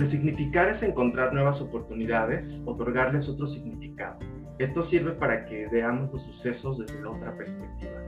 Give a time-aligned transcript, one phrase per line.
[0.00, 4.18] Resignificar es encontrar nuevas oportunidades, otorgarles otro significado.
[4.58, 8.00] Esto sirve para que veamos los sucesos desde otra perspectiva.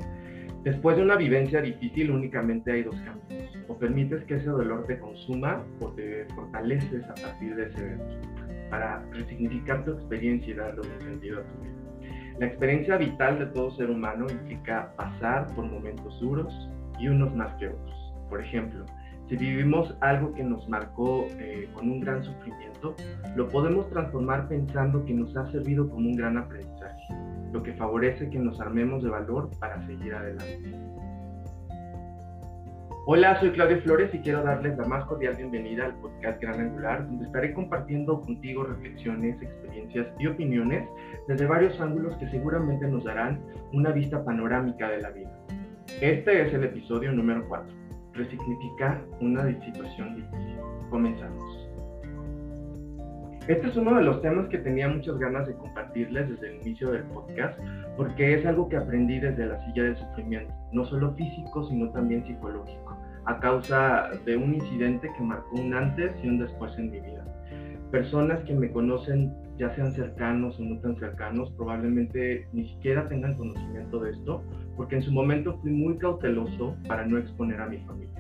[0.65, 3.59] Después de una vivencia difícil únicamente hay dos caminos.
[3.69, 8.29] O permites que ese dolor te consuma o te fortaleces a partir de ese evento
[8.71, 12.09] para resignificar tu experiencia y darle un sentido a tu vida.
[12.39, 17.53] La experiencia vital de todo ser humano implica pasar por momentos duros y unos más
[17.57, 18.15] que otros.
[18.31, 18.87] Por ejemplo,
[19.33, 22.95] si vivimos algo que nos marcó eh, con un gran sufrimiento,
[23.35, 27.15] lo podemos transformar pensando que nos ha servido como un gran aprendizaje,
[27.51, 30.75] lo que favorece que nos armemos de valor para seguir adelante.
[33.07, 37.07] Hola, soy Claudio Flores y quiero darles la más cordial bienvenida al podcast Gran Angular,
[37.07, 40.87] donde estaré compartiendo contigo reflexiones, experiencias y opiniones
[41.27, 43.41] desde varios ángulos que seguramente nos darán
[43.73, 45.33] una vista panorámica de la vida.
[46.03, 47.82] Este es el episodio número 4
[48.15, 50.57] resignificar una situación difícil.
[50.91, 51.69] Comenzamos.
[53.49, 56.93] Este es uno de los temas que tenía muchas ganas de compartirles desde el inicio
[56.93, 57.59] del podcast,
[57.97, 62.25] porque es algo que aprendí desde la silla de sufrimiento, no solo físico, sino también
[62.25, 67.01] psicológico, a causa de un incidente que marcó un antes y un después en mi
[67.01, 67.25] vida.
[67.91, 73.37] Personas que me conocen, ya sean cercanos o no tan cercanos, probablemente ni siquiera tengan
[73.37, 74.43] conocimiento de esto,
[74.77, 78.13] porque en su momento fui muy cauteloso para no exponer a mi familia.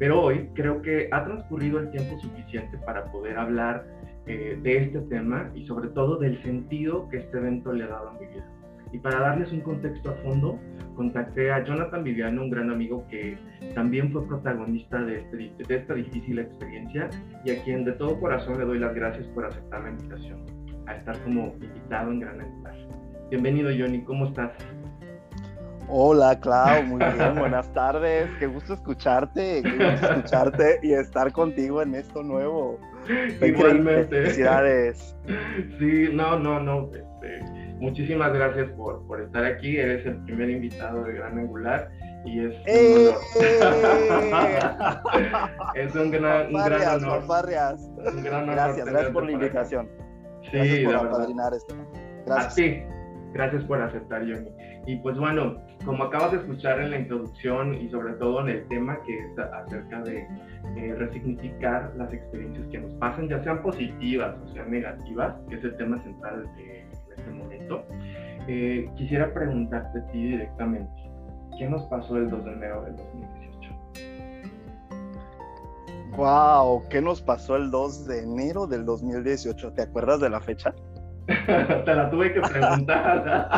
[0.00, 3.86] Pero hoy creo que ha transcurrido el tiempo suficiente para poder hablar
[4.26, 8.08] eh, de este tema y sobre todo del sentido que este evento le ha dado
[8.08, 8.44] a mi vida.
[8.92, 10.58] Y para darles un contexto a fondo,
[10.96, 13.38] contacté a Jonathan Viviano, un gran amigo que
[13.76, 17.08] también fue protagonista de, este, de esta difícil experiencia
[17.44, 20.59] y a quien de todo corazón le doy las gracias por aceptar la invitación
[20.90, 22.74] a estar como invitado en Gran Angular.
[23.30, 24.50] Bienvenido Johnny, ¿cómo estás?
[25.88, 28.28] Hola, Clau, muy bien, buenas tardes.
[28.38, 32.78] Qué gusto escucharte, qué gusto escucharte y estar contigo en esto nuevo.
[33.40, 34.22] Igualmente.
[34.22, 35.16] Felicidades.
[35.78, 36.90] Sí, no, no, no.
[36.92, 37.40] Este,
[37.78, 39.76] muchísimas gracias por, por estar aquí.
[39.78, 41.88] Eres el primer invitado de Gran Angular
[42.24, 43.14] y es un ¡Eh!
[45.76, 47.22] es un gran, un gran honor.
[47.22, 50.09] Un gran honor Gracias, gracias por la por
[50.42, 50.66] invitación.
[50.66, 51.74] Sí, Gracias por apadrinar esto.
[51.74, 52.54] A Gracias.
[52.54, 52.82] ti.
[53.32, 54.50] Gracias por aceptar, Johnny.
[54.86, 58.68] Y pues bueno, como acabas de escuchar en la introducción y sobre todo en el
[58.68, 60.26] tema que es acerca de
[60.76, 65.64] eh, resignificar las experiencias que nos pasan, ya sean positivas o sean negativas, que es
[65.64, 66.84] el tema central de
[67.16, 67.84] este momento,
[68.48, 70.90] eh, quisiera preguntarte a ti directamente,
[71.58, 73.39] ¿qué nos pasó el 2 de enero del 2018?
[76.16, 79.72] Wow, ¿qué nos pasó el 2 de enero del 2018?
[79.72, 80.74] ¿Te acuerdas de la fecha?
[81.26, 83.48] Te la tuve que preguntar,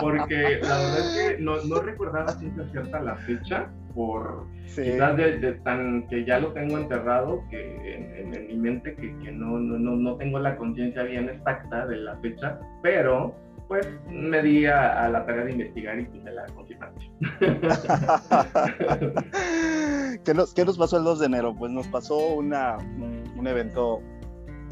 [0.00, 4.82] porque la verdad es que no, no recordaba ciencia cierta la fecha, por Sí.
[4.82, 8.94] quizás de, de tan que ya lo tengo enterrado que en, en- en mi mente
[8.96, 13.34] que, que no, no, no, no tengo la conciencia bien exacta de la fecha, pero
[13.68, 17.10] pues me di a, a la tarea de investigar y me la confirmaste.
[20.24, 21.54] ¿Qué, nos, qué nos pasó el 2 de enero?
[21.54, 24.00] Pues nos pasó una, un, evento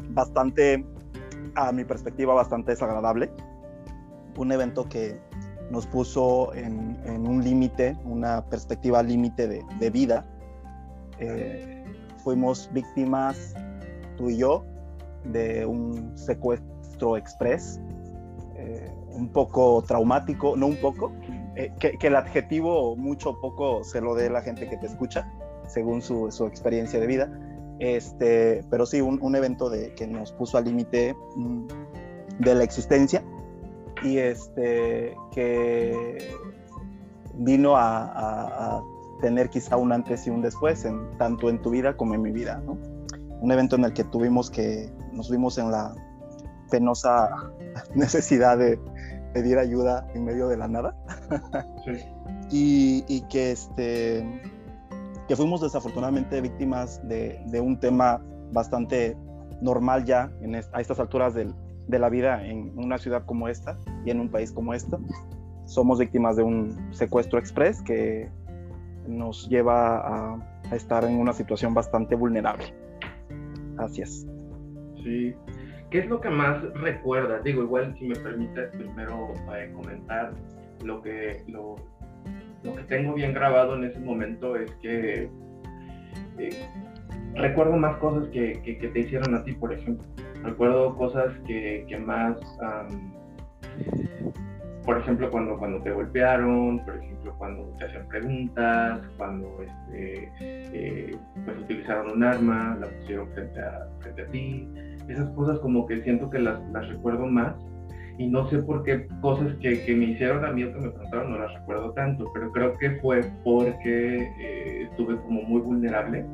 [0.09, 0.83] bastante,
[1.55, 3.29] a mi perspectiva, bastante desagradable.
[4.35, 5.19] Un evento que
[5.69, 10.25] nos puso en, en un límite, una perspectiva límite de, de vida.
[11.19, 11.83] Eh,
[12.23, 13.53] fuimos víctimas,
[14.17, 14.65] tú y yo,
[15.23, 17.79] de un secuestro express,
[19.17, 21.11] un poco traumático, no un poco,
[21.55, 24.85] eh, que, que el adjetivo mucho o poco se lo dé la gente que te
[24.85, 25.31] escucha,
[25.67, 27.39] según su, su experiencia de vida.
[27.79, 31.67] Este, pero sí, un, un evento de, que nos puso al límite mm,
[32.39, 33.23] de la existencia
[34.03, 36.31] y este, que
[37.35, 38.83] vino a, a- a
[39.21, 42.31] tener quizá un antes y un después, en, tanto en tu vida como en mi
[42.31, 42.61] vida.
[42.65, 42.77] ¿no?
[43.41, 45.93] Un evento en el que tuvimos que, nos vimos en la
[46.69, 47.29] penosa
[47.95, 48.79] necesidad de
[49.33, 50.95] pedir ayuda en medio de la nada
[51.85, 51.91] Sí.
[52.51, 54.41] y, y que este
[55.27, 58.21] que fuimos desafortunadamente víctimas de, de un tema
[58.53, 59.17] bastante
[59.61, 61.53] normal ya en est- a estas alturas del-
[61.87, 64.97] de la vida en una ciudad como esta y en un país como esta.
[65.65, 68.29] Somos víctimas de un secuestro express que
[69.07, 72.73] nos lleva a, a estar en una situación bastante vulnerable.
[73.77, 74.25] Así es.
[75.03, 75.33] Sí.
[75.89, 77.43] ¿Qué es lo que más recuerdas?
[77.43, 80.33] Digo, igual si me permites primero eh, comentar
[80.83, 81.75] lo que, lo,
[82.63, 85.29] lo que tengo bien grabado en ese momento es que
[86.39, 86.65] eh,
[87.35, 90.05] recuerdo más cosas que, que- te hicieron a ti, por ejemplo.
[90.43, 92.37] Recuerdo cosas que, más
[94.85, 101.17] por ejemplo, cuando, cuando te golpearon, por ejemplo, cuando te hacían preguntas, cuando este, eh,
[101.43, 104.69] pues utilizaron un arma, la pusieron frente a, frente a ti.
[105.07, 107.55] Esas cosas como que siento que las, las recuerdo más
[108.17, 110.89] y no sé por qué cosas que, que, me hicieron a mí o que me
[110.89, 116.25] preguntaron no las recuerdo tanto, pero creo que fue porque eh, estuve como muy vulnerable.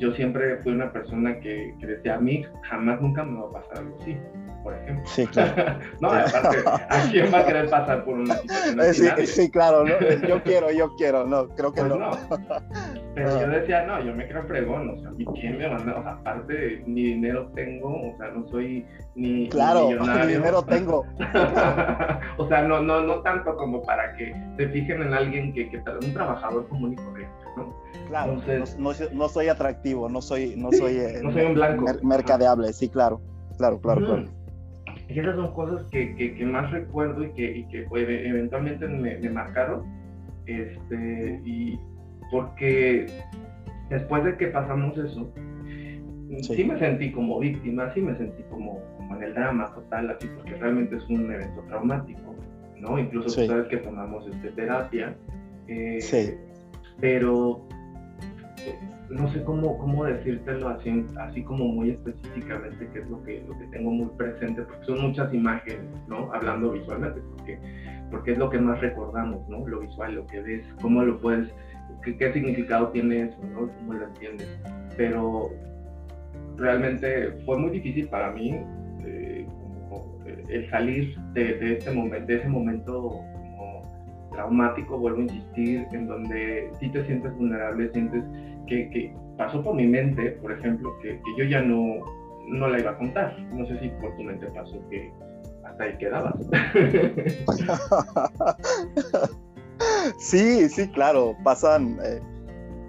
[0.00, 3.52] Yo siempre fui una persona que, que decía, a mí jamás nunca me va a
[3.52, 4.16] pasar algo así
[4.62, 5.06] por ejemplo.
[5.06, 5.78] Sí, claro.
[6.00, 9.08] no, aparte, ¿a quién va a querer pasar por una situación así?
[9.16, 9.98] Sí, sí claro, ¿no?
[10.26, 11.98] yo quiero, yo quiero, no, creo que pues no.
[11.98, 12.18] no.
[13.14, 15.98] Pero yo decía, no, yo me creo fregón, o sea, ¿y quién me manda?
[15.98, 20.26] O sea, aparte, ni dinero tengo, o sea, no soy ni, claro, ni millonario.
[20.26, 21.06] Ni dinero tengo.
[22.36, 25.78] o sea, no, no, no tanto como para que se fijen en alguien que, que
[25.78, 27.74] un trabajador común y corriente, ¿no?
[28.10, 31.54] Claro, Entonces, no, no, no, soy atractivo, no soy, no soy, eh, no soy un
[31.54, 31.84] blanco.
[31.84, 33.20] Mer mercadeable, sí, claro,
[33.56, 34.24] claro, claro, claro.
[35.08, 39.16] Y esas son cosas que, que, más recuerdo y que, y que pues, eventualmente me,
[39.16, 39.84] me, marcaron.
[40.46, 41.78] Este, y
[42.32, 43.06] porque
[43.88, 45.32] después de que pasamos eso,
[46.42, 46.64] sí.
[46.64, 50.54] me sentí como víctima, sí me sentí como, como, en el drama total, así, porque
[50.54, 52.34] realmente es un evento traumático,
[52.76, 52.98] ¿no?
[52.98, 53.46] Incluso sí.
[53.46, 55.16] sabes que tomamos este, terapia.
[55.68, 56.34] Eh, sí.
[57.00, 57.66] Pero
[59.08, 63.58] no sé cómo, cómo decírtelo así, así como muy específicamente, que es lo que, lo
[63.58, 66.32] que tengo muy presente, porque son muchas imágenes, ¿no?
[66.32, 67.58] Hablando visualmente, porque,
[68.10, 69.66] porque es lo que más recordamos, ¿no?
[69.66, 71.52] Lo visual, lo que ves, cómo lo puedes,
[72.02, 73.68] qué, qué significado tiene eso, ¿no?
[73.68, 74.48] Cómo lo entiendes.
[74.96, 75.50] Pero
[76.56, 78.50] realmente fue muy difícil para mí
[79.04, 79.46] eh,
[80.26, 83.24] eh, el salir de, de, este momento, de ese momento
[84.30, 88.24] traumático, vuelvo a insistir, en donde sí te sientes vulnerable, sientes
[88.70, 91.96] que, que pasó por mi mente, por ejemplo, que, que, yo ya no,
[92.48, 93.38] no la iba a contar.
[93.52, 95.12] No sé si por tu mente pasó que
[95.64, 96.34] hasta ahí quedabas.
[100.18, 102.20] sí, sí, claro, pasan eh,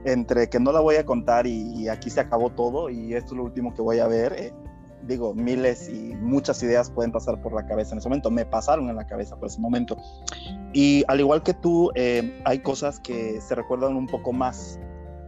[0.06, 3.34] entre que no la voy a contar y, y, aquí se acabó todo y esto
[3.34, 4.34] es lo último que voy a ver.
[4.38, 4.54] Eh,
[5.08, 8.88] digo, miles y muchas ideas pueden pasar por la cabeza en ese momento, me pasaron
[8.88, 9.98] en la cabeza por ese momento.
[10.74, 14.80] Y al igual que tú, eh, hay cosas que se recuerdan un poco más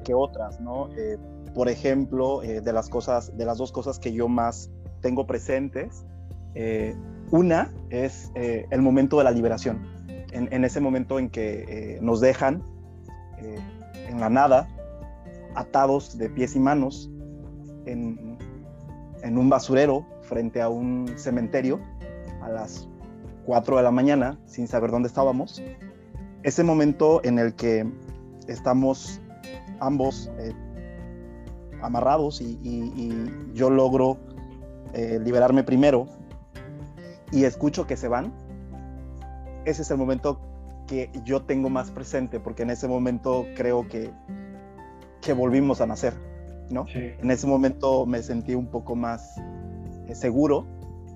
[0.03, 0.89] que otras, ¿no?
[0.97, 1.17] Eh,
[1.53, 4.71] por ejemplo, eh, de las cosas, de las dos cosas que yo más
[5.01, 6.05] tengo presentes,
[6.55, 6.95] eh,
[7.31, 9.87] una es eh, el momento de la liberación,
[10.31, 12.63] en, en ese momento en que nos dejan
[14.07, 14.67] en la nada,
[15.53, 17.11] atados de pies y manos,
[17.85, 18.37] en,
[19.21, 21.81] en un basurero frente a un cementerio
[22.41, 22.87] a las
[23.45, 25.61] 4 de la mañana sin saber dónde estábamos.
[26.43, 27.85] Ese momento en el que
[28.47, 29.21] estamos
[29.85, 30.53] ambos eh,
[31.81, 34.17] amarrados y, y, y, yo logro
[34.93, 36.07] eh, liberarme primero
[37.31, 38.33] y escucho que se van,
[39.65, 40.39] ese es el momento
[40.87, 44.11] que yo tengo más presente porque en ese momento creo que,
[45.21, 46.13] que volvimos a nacer.
[46.69, 46.87] ¿no?
[46.87, 47.11] Sí.
[47.19, 49.37] En ese momento me sentí un poco más
[50.07, 50.65] eh, seguro,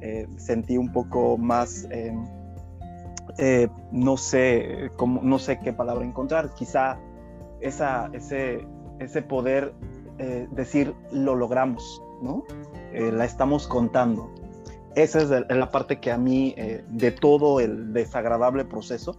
[0.01, 6.97] eh, sentí un poco más, eh, no sé, cómo, no sé qué palabra encontrar, quizá
[7.62, 8.65] esa, ese,
[9.00, 9.74] ese poder
[10.19, 12.44] eh, decir lo logramos, ¿no?
[12.94, 14.33] la estamos contando.
[14.95, 16.56] Esa es la parte que a mí,
[16.89, 19.15] de todo el desagradable proceso,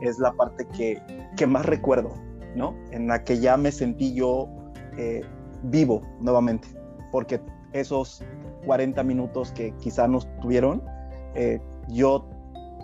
[0.00, 1.02] es la parte que,
[1.36, 2.14] que más recuerdo,
[2.54, 2.74] ¿no?
[2.92, 4.48] En la que ya me sentí yo
[5.64, 6.68] vivo nuevamente,
[7.12, 8.24] porque esos
[8.66, 10.82] 40 minutos que quizá nos tuvieron,
[11.34, 12.28] eh, yo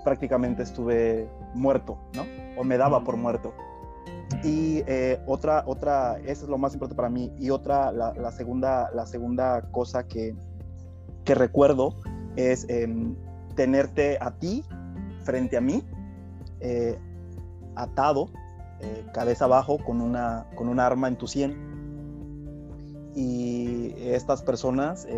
[0.04, 2.24] prácticamente estuve muerto, ¿no?
[2.56, 3.54] O me daba por muerto.
[4.42, 7.32] Y eh, otra, otra, eso es lo más importante para mí.
[7.38, 10.34] Y otra, la, segunda, la segunda cosa que,
[11.24, 11.94] que recuerdo
[12.36, 12.88] es eh,
[13.54, 14.64] tenerte a ti
[15.22, 15.82] frente a mí,
[16.60, 16.98] eh,
[17.74, 18.30] atado,
[18.80, 21.66] eh, cabeza abajo, con una, con un arma en tu sien
[23.14, 25.08] y estas personas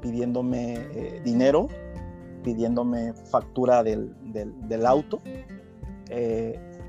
[0.00, 1.66] pidiéndome dinero,
[2.44, 5.20] pidiéndome factura del, del, del auto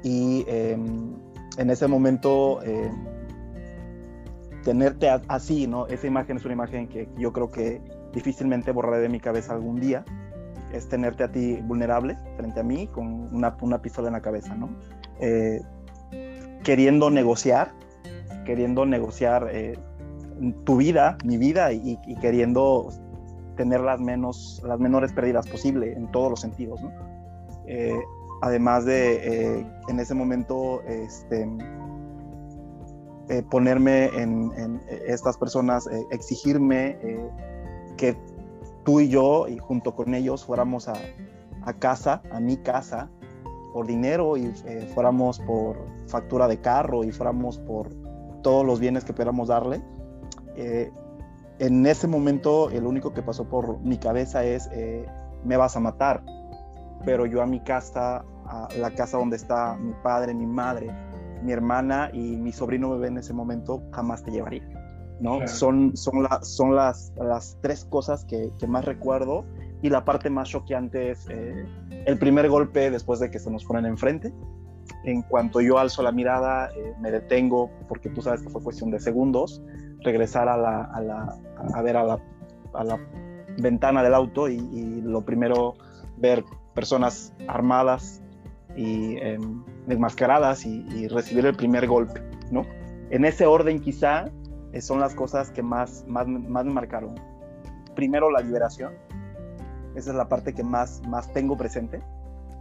[0.03, 1.15] y em,
[1.59, 3.05] en ese momento em,
[4.63, 5.87] tenerte así, ¿no?
[5.87, 7.81] Esa imagen es una imagen que yo creo que
[8.13, 10.05] difícilmente borraré de mi cabeza algún día,
[10.71, 14.55] es tenerte a ti vulnerable frente a mí con una, una pistola en la cabeza,
[14.55, 14.69] ¿no?
[16.63, 17.73] queriendo negociar,
[18.45, 19.51] queriendo negociar
[20.63, 22.89] tu vida, mi vida, y, queriendo
[23.57, 26.81] tener las, menos, las menores pérdidas posible en todos los sentidos.
[26.81, 26.91] ¿no?
[27.67, 27.99] Eh,
[28.41, 31.49] además de eh, en ese momento este,
[33.29, 37.29] eh, ponerme en, en, estas personas, eh, exigirme eh,
[37.97, 38.17] que
[38.83, 40.93] tú y yo, y junto con ellos, fuéramos a,
[41.63, 43.09] a, casa, a mi casa,
[43.73, 45.77] por dinero y eh, fuéramos por
[46.07, 47.89] factura de carro y fuéramos por
[48.41, 49.81] todos los bienes que pudiéramos darle,
[50.55, 50.91] eh,
[51.59, 55.05] en ese momento el único que pasó por mi cabeza es, eh,
[55.43, 56.23] me vas a matar,
[57.05, 60.91] pero yo a mi casa, a la casa donde está mi padre, mi madre,
[61.43, 64.67] mi hermana y mi sobrino bebé en ese momento, jamás te llevaría.
[65.19, 65.45] ¿no?
[65.47, 69.43] Son, son, son las, las tres cosas que, que, más recuerdo
[69.81, 71.65] y la parte más choqueante es eh,
[72.05, 74.33] el primer golpe después de que se nos ponen enfrente.
[75.03, 78.91] En cuanto yo alzo la mirada, eh, me detengo porque tú sabes que fue cuestión
[78.91, 79.61] de segundos,
[80.03, 81.37] regresar a, la, a, la,
[81.73, 82.19] a ver a la,
[82.73, 82.99] a la,
[83.61, 85.73] ventana del auto y, y, lo primero
[86.17, 88.21] ver personas armadas
[88.75, 89.37] y eh,
[89.87, 92.21] desmascaradas y, y, recibir el primer golpe,
[92.51, 92.65] ¿no?
[93.09, 94.25] En ese orden quizá
[94.71, 97.15] eh, son las cosas que más, más, más me marcaron.
[97.95, 98.93] Primero, la liberación.
[99.95, 102.01] Esa es la parte que más, más tengo presente.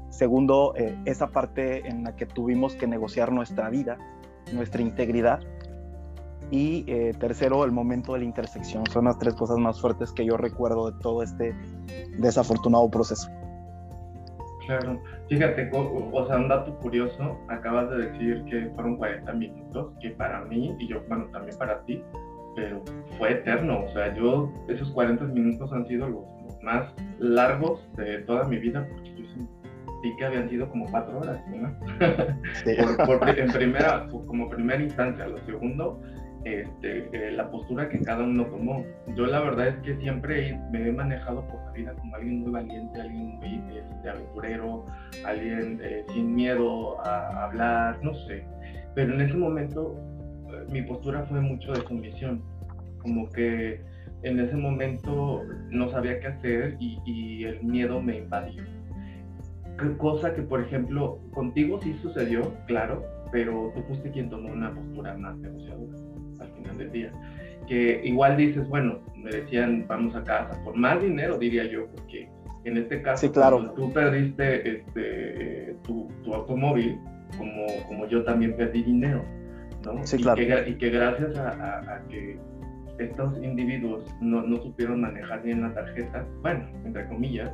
[0.09, 3.99] Segundo, eh, esa parte en la que tuvimos que negociar nuestra vida,
[4.53, 5.41] nuestra integridad.
[6.51, 8.85] Y eh, tercero, el momento de la intersección.
[8.87, 11.55] Son las tres cosas más fuertes que yo recuerdo de todo este
[12.19, 13.29] desafortunado proceso.
[14.69, 20.11] Claro, fíjate, o, sea, un dato curioso, acabas de decir que fueron 40 minutos, que
[20.11, 22.05] para mí, y yo, bueno, también para ti,
[22.55, 22.83] pero
[23.17, 26.25] fue eterno, o sea, yo, esos 40 minutos han sido los,
[26.61, 31.41] más largos de toda mi vida, porque yo sentí que habían sido como cuatro horas,
[31.49, 31.75] ¿no?
[32.53, 32.73] Sí.
[33.07, 35.99] por, por, en primera, como primera instancia, lo segundo,
[36.45, 38.85] este, eh, la postura que cada uno tomó.
[39.17, 42.51] Yo la verdad es que siempre me he manejado por la vida como alguien muy
[42.53, 44.87] valiente, alguien muy este, aventurero,
[45.25, 48.45] alguien eh, sin miedo a hablar, no sé.
[48.95, 49.97] Pero en ese momento
[50.49, 52.43] eh, mi postura fue mucho de sumisión,
[53.03, 53.81] como que
[54.23, 58.63] en ese momento no sabía qué hacer y, y el miedo me invadió.
[59.99, 65.17] Cosa que, por ejemplo, contigo sí sucedió, claro, pero tú fuiste quien tomó una postura
[65.17, 66.08] más negociadora
[66.41, 67.13] al final del día.
[67.67, 72.29] Que igual dices, bueno, me decían, vamos a casa, por más dinero, diría yo, porque
[72.65, 73.73] en este caso, sí, claro.
[73.77, 76.99] tú perdiste este, tu, tu, automóvil,
[77.37, 79.23] como, como yo también perdí dinero,
[79.85, 80.07] ¿no?
[80.07, 80.37] Sí, y, claro.
[80.37, 82.39] que, y que gracias a, a, a que
[82.99, 87.51] estos individuos no, no, supieron manejar bien la tarjeta, bueno, entre comillas,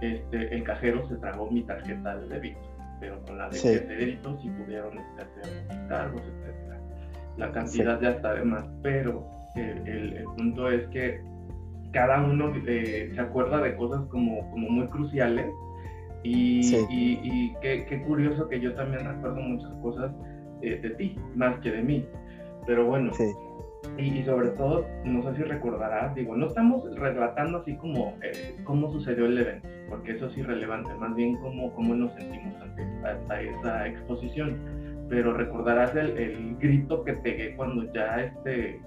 [0.00, 2.60] este, el cajero se tragó mi tarjeta de débito,
[3.00, 3.68] pero con la de, Sí.
[3.68, 6.71] de débito sí pudieron este, hacer cargos, etcétera.
[7.36, 11.20] La cantidad ya está de más, pero el, el- el punto es que
[11.92, 15.46] cada uno eh, se acuerda de cosas como, como muy cruciales
[16.22, 16.86] y, Sí.
[16.88, 20.10] y- y qué, qué curioso que yo también recuerdo muchas cosas
[20.62, 22.06] eh, de ti, más que de mí.
[22.66, 23.24] Pero bueno, Sí,
[23.98, 28.54] y, y sobre todo, no sé si recordarás, digo, no estamos relatando así como eh,
[28.64, 32.82] cómo sucedió el evento, porque eso es irrelevante, más bien cómo, cómo nos sentimos ante,
[33.06, 34.56] ante esa exposición.
[35.12, 38.80] Pero recordarás el, el grito que pegué cuando ya este,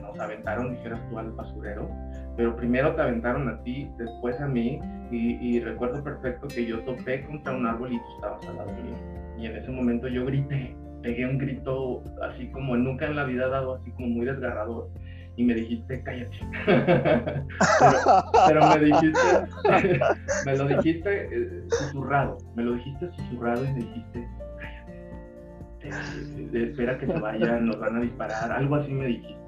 [0.00, 1.90] nos aventaron, dijeras tú, al basurero.
[2.38, 4.80] Pero primero te aventaron a ti, después a mí,
[5.10, 8.72] y, y recuerdo perfecto que yo topé contra un árbol y tú estabas al lado
[8.72, 8.96] mío.
[9.38, 13.48] Y en ese momento yo grité, pegué un grito así como nunca en la vida
[13.48, 14.88] dado, así como muy desgarrador.
[15.36, 16.38] Y me dijiste, cállate.
[17.78, 19.20] pero, pero me dijiste,
[20.46, 24.41] me lo dijiste eh, susurrado, me lo dijiste susurrado y me dijiste.
[25.84, 29.40] Eh, espera que se vayan, nos van a disparar, algo así me dijiste.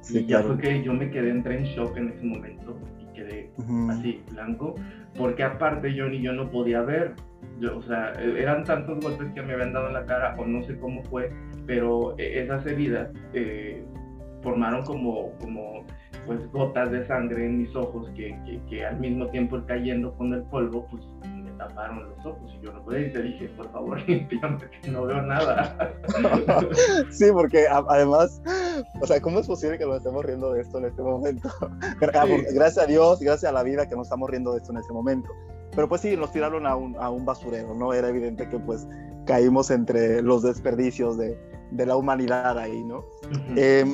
[0.00, 0.54] sí, y ya claro.
[0.54, 3.50] fue que yo me quedé, entré en shock en ese momento y quedé
[3.90, 4.74] así, blanco,
[5.16, 7.14] porque aparte yo ni yo no podía ver.
[7.60, 10.44] Yo, o sea, e- eran tantos golpes que me habían dado en la cara, o
[10.46, 11.30] no sé cómo fue,
[11.66, 13.84] pero eh, esas heridas eh,
[14.42, 15.84] formaron como, como
[16.26, 20.32] pues gotas de sangre en mis ojos que, que, que al mismo tiempo cayendo con
[20.34, 21.02] el polvo, pues
[21.58, 25.04] taparon los ojos y yo no podía y te dije, por favor, limpiame que no
[25.04, 25.92] veo nada.
[27.10, 28.40] Sí, porque además,
[29.00, 31.48] o sea, ¿cómo es posible que nos estemos riendo de esto en este momento?
[32.00, 32.54] Gra- Sí.
[32.54, 34.92] Gracias a Dios, gracias a la vida que nos estamos riendo de esto en este
[34.92, 35.28] momento.
[35.74, 37.92] Pero pues sí, nos tiraron a un, a un basurero, ¿no?
[37.92, 38.86] Era evidente que pues
[39.26, 41.38] caímos entre los desperdicios de,
[41.70, 43.04] de la humanidad ahí, ¿no?
[43.56, 43.84] Eh,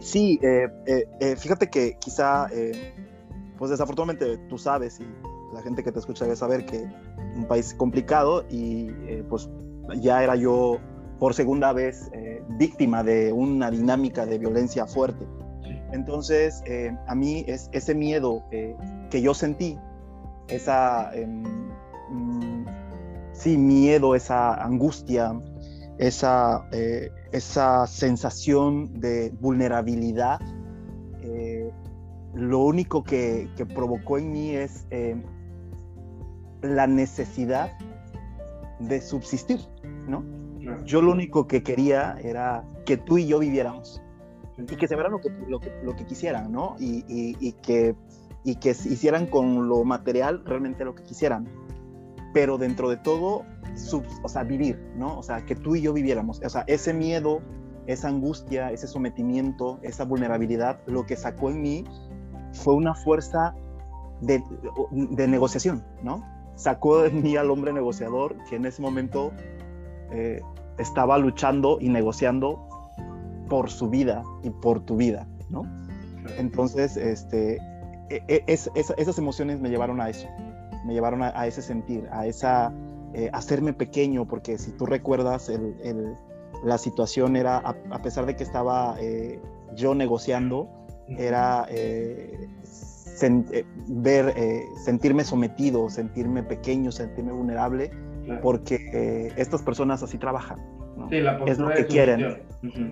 [0.00, 2.46] sí, eh, eh, eh, fíjate que quizá,
[3.58, 5.04] pues desafortunadamente tú sabes y
[5.52, 6.86] la gente que te escucha debe saber que
[7.36, 9.48] un país complicado y eh, pues
[9.96, 10.78] ya era yo
[11.18, 15.26] por segunda vez eh, víctima de una dinámica de violencia fuerte.
[15.92, 19.78] Entonces, eh, a mí es ese miedo que yo sentí,
[20.48, 21.42] esa, em,
[22.10, 22.66] mm,
[23.32, 25.32] sí, miedo, esa angustia,
[25.96, 26.68] esa,
[27.32, 30.40] esa sensación de vulnerabilidad,
[32.34, 35.16] lo único que, que provocó en mí es eh,
[36.62, 37.72] la necesidad
[38.80, 39.60] de subsistir,
[40.06, 40.24] ¿no?
[40.84, 44.02] Yo lo único que quería era que tú y yo viviéramos
[44.58, 46.76] y que se vieran lo que, lo que, lo que quisieran, ¿no?
[46.78, 47.94] Y, y, que,
[48.44, 51.48] y que hicieran con lo material realmente lo que quisieran.
[52.34, 53.44] Pero dentro de todo,
[53.76, 55.18] sub, o sea, vivir, ¿no?
[55.18, 56.40] O sea, que tú y yo viviéramos.
[56.44, 57.40] O sea, ese miedo,
[57.86, 61.84] esa angustia, ese sometimiento, esa vulnerabilidad, lo que sacó en mí
[62.52, 63.54] fue una fuerza
[64.20, 64.42] de,
[64.90, 66.24] de negociación, ¿no?
[66.58, 69.30] Sacó en mí al hombre negociador que en ese momento
[70.10, 70.42] eh,
[70.76, 72.68] estaba luchando y negociando
[73.48, 75.62] por su vida y por tu vida, ¿no?
[76.36, 77.56] Entonces, este,
[78.10, 80.26] e, e, esas emociones me llevaron a eso,
[80.84, 82.72] me llevaron a, ese sentir, a esa,
[83.14, 86.16] eh, hacerme pequeño, porque si tú recuerdas, el,
[86.64, 89.40] la situación era, a, pesar de que estaba eh,
[89.74, 90.68] yo negociando,
[91.06, 92.48] era eh,
[93.88, 94.34] ver,
[94.84, 97.90] sentirme sometido, sentirme pequeño, sentirme vulnerable,
[98.42, 100.58] porque estas personas así trabajan,
[101.46, 102.42] es lo que quieren.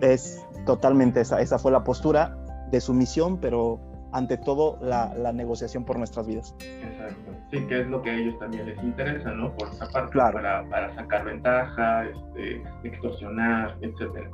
[0.00, 2.36] Es totalmente esa, esa fue la postura
[2.70, 3.80] de sumisión, pero
[4.12, 6.54] ante todo la, la, negociación por nuestras vidas.
[6.60, 7.32] Exacto.
[7.50, 9.54] Sí, que es lo que a ellos también les interesa, ¿no?
[9.56, 10.34] Por esa parte, claro.
[10.34, 14.30] para, para, sacar ventaja, este, extorsionar, etcétera.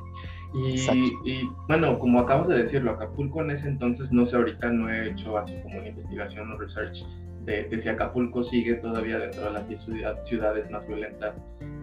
[0.55, 0.79] Y,
[1.25, 5.11] y, bueno, como acabas de decirlo, Acapulco en ese entonces, no sé, ahorita no he
[5.11, 7.03] hecho así como una investigación o research
[7.45, 9.81] de, si Acapulco sigue todavía dentro de las 10
[10.27, 11.35] ciudades más violentas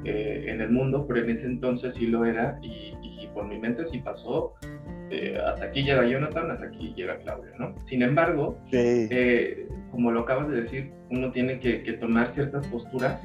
[0.06, 2.96] eh, en el mundo, pero en ese entonces sí lo era y,
[3.34, 4.56] por mi mente sí pasó.
[5.12, 7.76] Eh, hasta aquí llega Jonathan, hasta aquí llega Claudio, ¿no?
[7.88, 13.22] Sin embargo, eh, como lo acabas de decir, uno tiene que, tomar ciertas posturas.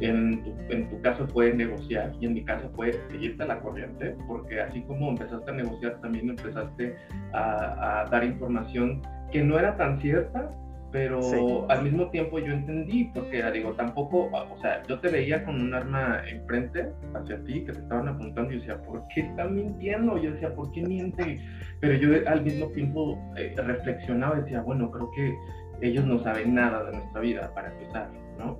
[0.00, 3.60] En tu, en tu, caso fue negociar y en mi caso fue seguirte a la
[3.60, 6.96] corriente, porque así como empezaste a negociar, también empezaste
[7.32, 9.00] a, a dar información
[9.32, 10.50] que no era tan cierta,
[10.92, 15.60] pero al mismo tiempo yo entendí, porque digo, tampoco, o sea, yo te veía con
[15.60, 19.54] un arma enfrente hacia ti, que te estaban apuntando, y yo decía, ¿por qué están
[19.54, 20.16] mintiendo?
[20.16, 21.38] Yo decía, ¿por qué miente?
[21.80, 25.34] Pero yo al mismo tiempo eh, reflexionaba y decía, bueno, creo que
[25.82, 28.58] ellos no saben nada de nuestra vida, para empezar, ¿no?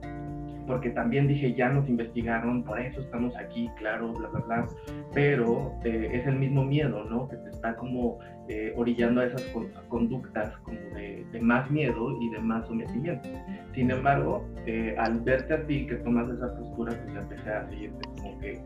[0.67, 4.67] Porque también dije, ya nos investigaron, por eso estamos aquí, claro, bla, bla, bla,
[5.15, 7.29] pero eh, es el mismo miedo, ¿no?
[7.29, 9.43] Que te está como eh, orillando a esas
[9.89, 13.29] conductas como de, más miedo y de más sometimiento.
[13.75, 18.09] Sin embargo, eh, al verte a ti que tomas esa postura, pues empecé a seguirte
[18.17, 18.61] como que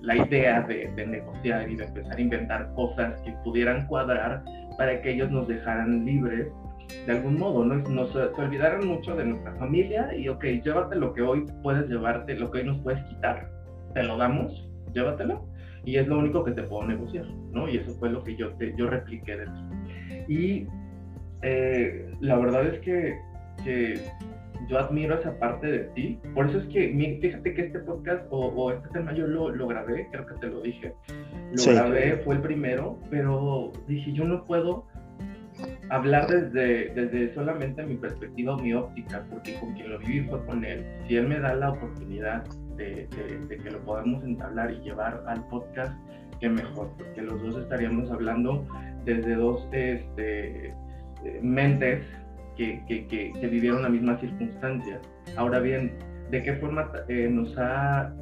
[0.00, 4.42] la idea de, de negociar y de empezar a inventar cosas que pudieran cuadrar
[4.78, 6.48] para que ellos nos dejaran libres
[7.06, 7.76] de algún modo, ¿no?
[7.88, 12.50] Nos olvidaron mucho de nuestra familia y, ok, llévate lo que hoy puedes llevarte, lo
[12.50, 13.50] que hoy nos puedes quitar,
[13.94, 15.44] te lo damos, llévatelo,
[15.84, 17.68] y es lo único que te puedo negociar, ¿no?
[17.68, 20.32] Y eso fue lo que yo, te, yo repliqué de ti.
[20.32, 20.66] Y
[21.42, 23.18] eh, la verdad es que,
[23.64, 24.00] que,
[24.68, 28.70] yo admiro esa parte de ti, por eso es que, fíjate que este podcast o,
[28.70, 30.94] este tema yo lo, lo, grabé, creo que te lo dije,
[31.52, 34.86] lo grabé, fue el primero, pero dije, yo no puedo
[35.90, 40.44] hablar desde, desde solamente mi perspectiva o mi óptica, porque con quien lo viví fue
[40.46, 40.84] con él.
[41.06, 42.44] Si él me da la oportunidad
[42.76, 43.08] de,
[43.48, 45.92] que lo podamos entablar y llevar al podcast,
[46.40, 48.66] qué mejor, porque los dos estaríamos hablando
[49.04, 50.74] desde dos este,
[51.42, 52.04] mentes
[52.56, 55.00] que, que, que, vivieron la misma circunstancia.
[55.36, 55.92] Ahora bien,
[56.30, 58.12] ¿de qué forma eh, nos ha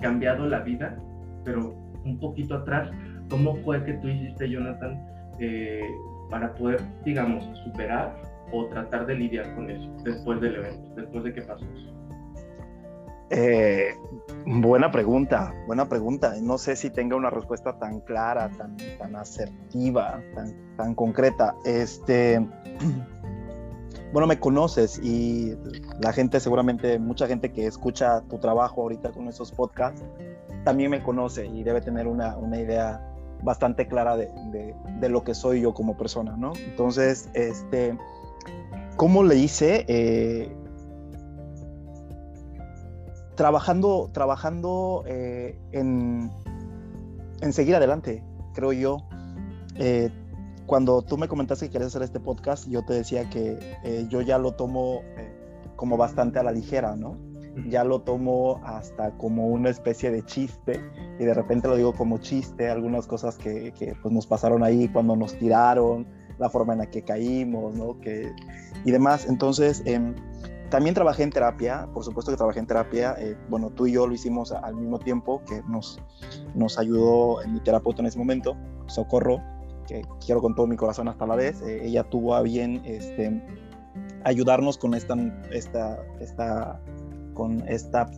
[0.00, 0.96] cambiado la vida?
[1.44, 1.74] Pero
[2.04, 2.90] un poquito atrás,
[3.28, 5.88] ¿cómo fue que tú hiciste, Jonathan, eh,
[6.30, 8.14] para poder, digamos, superar
[8.52, 11.94] o tratar de lidiar con eso después del evento, después de que pasó eso?
[13.30, 13.96] Eh,
[14.46, 16.34] buena pregunta, buena pregunta.
[16.40, 21.54] No sé si tenga una respuesta tan clara, tan, tan asertiva, tan, tan concreta.
[21.64, 22.38] Este,
[24.12, 25.56] bueno, me conoces y
[26.00, 30.04] la gente, seguramente, mucha gente que escucha tu trabajo ahorita con esos podcasts,
[30.64, 33.13] también me conoce y debe tener una, una idea
[33.44, 34.30] bastante clara de,
[35.00, 36.52] de, lo que soy yo como persona, ¿no?
[36.56, 37.96] Entonces, este,
[38.96, 39.84] ¿cómo le hice?
[39.86, 40.52] Eh,
[43.36, 46.30] trabajando trabajando eh, en,
[47.42, 48.96] en, seguir adelante, creo yo.
[49.76, 50.10] Eh,
[50.66, 53.58] cuando tú me comentaste que querías hacer este podcast, yo te decía que
[54.08, 55.02] yo ya lo tomo
[55.76, 57.18] como bastante a la ligera, ¿no?
[57.68, 60.80] Ya lo tomo hasta como una especie de chiste
[61.18, 64.88] y de repente lo digo como chiste, algunas cosas que, que pues nos pasaron ahí
[64.88, 66.06] cuando nos tiraron,
[66.38, 67.98] la forma en la que caímos, ¿no?
[68.00, 68.32] Que,
[68.84, 69.26] y demás.
[69.28, 70.14] Entonces, em,
[70.70, 74.06] también trabajé en terapia, por supuesto que trabajé en terapia, eh, bueno, tú y yo
[74.06, 76.00] lo hicimos al mismo tiempo, que nos,
[76.54, 79.40] nos ayudó en mi terapeuta en ese momento, Socorro,
[79.86, 83.40] que quiero con todo mi corazón hasta la vez, eh, ella tuvo a bien este,
[84.24, 85.14] ayudarnos con esta,
[85.52, 86.80] esta, esta
[87.34, 88.10] con esta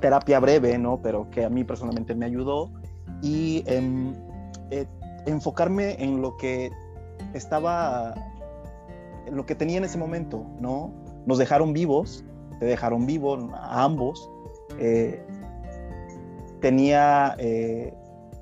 [0.00, 1.00] terapia breve, ¿no?
[1.02, 2.70] Pero que a mí personalmente me ayudó
[3.22, 4.14] y em,
[4.70, 4.86] eh,
[5.26, 6.70] enfocarme en lo que
[7.34, 8.14] estaba,
[9.26, 10.92] en lo que tenía en ese momento, ¿no?
[11.26, 12.24] Nos dejaron vivos,
[12.58, 14.30] te dejaron vivo a ambos.
[14.78, 15.22] Eh,
[16.60, 17.94] tenía, eh,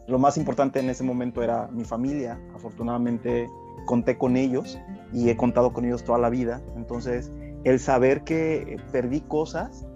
[0.06, 2.40] lo más importante en ese momento era mi familia.
[2.54, 3.48] Afortunadamente
[3.86, 4.78] conté con ellos
[5.12, 6.62] y he contado con ellos toda la vida.
[6.76, 7.30] Entonces,
[7.64, 9.86] el saber que perdí cosas,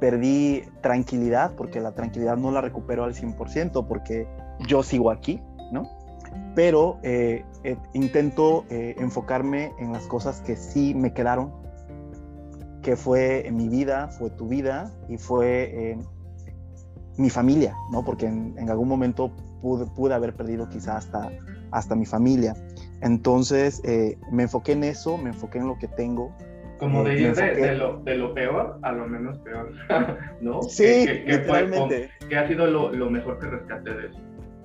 [0.00, 4.28] perdí tranquilidad, porque la tranquilidad no la recupero al 100%, porque
[4.66, 5.40] yo sigo aquí,
[5.72, 5.88] ¿no?
[6.54, 11.52] Pero eh, eh, intento eh, enfocarme en las cosas que sí me quedaron,
[12.82, 15.98] que fue mi vida, fue tu vida y fue
[17.16, 18.04] mi familia, ¿no?
[18.04, 21.30] Porque en, algún momento pude, pude, haber perdido quizá hasta,
[21.70, 22.54] hasta mi familia.
[23.02, 23.82] Entonces
[24.30, 26.32] me enfoqué en eso, me enfoqué en lo que tengo,
[26.78, 29.72] como de ir de, lo, de, lo, peor a lo menos peor,
[30.40, 30.62] ¿no?
[30.62, 32.10] Sí, que, literalmente.
[32.28, 34.18] que ha sido lo, lo, mejor que rescaté de eso,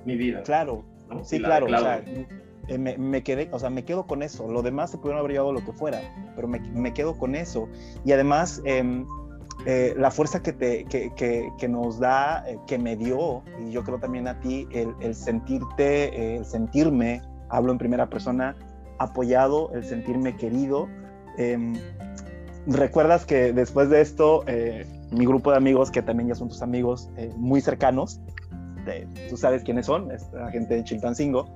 [0.06, 0.44] mi vida.
[0.44, 0.84] Claro,
[1.24, 1.66] sí, claro.
[1.66, 2.04] O sea,
[2.68, 4.48] eh, me, me, quedé, o sea, me quedo con eso.
[4.48, 6.02] Lo demás se pudieron haber llevado lo que fuera,
[6.36, 7.68] pero me, me quedo con eso.
[8.06, 9.04] Y además, eh,
[9.66, 13.72] eh, la fuerza que, te, que, que, que nos da, eh, que me dio, y
[13.72, 18.56] yo creo también a ti, el, el sentirte, el sentirme, hablo en primera persona,
[19.00, 20.90] apoyado, el sentirme querido.
[21.38, 21.74] Em,
[22.68, 26.62] recuerdas que después de esto, eh, mi grupo de amigos, que también ya son tus
[26.62, 28.20] amigos eh, muy cercanos,
[29.30, 31.48] tú sabes quiénes son, es la gente de Chilpancingo,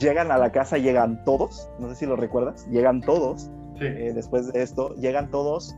[0.00, 4.50] llegan a la casa, llegan todos, no sé si lo recuerdas, llegan todos, eh, después
[4.52, 5.76] de esto, llegan todos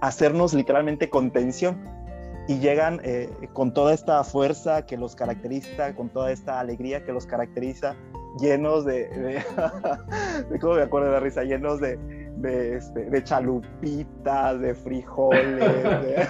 [0.00, 1.90] a hacernos literalmente contención.
[2.48, 3.00] Y llegan
[3.52, 7.94] con toda esta fuerza que los caracteriza, con toda esta alegría que los caracteriza,
[8.40, 9.44] llenos de, de,
[10.50, 11.44] de ¿cómo me acuerdo de la risa?
[11.44, 15.64] Llenos de, de, este, de chalupitas, de frijoles.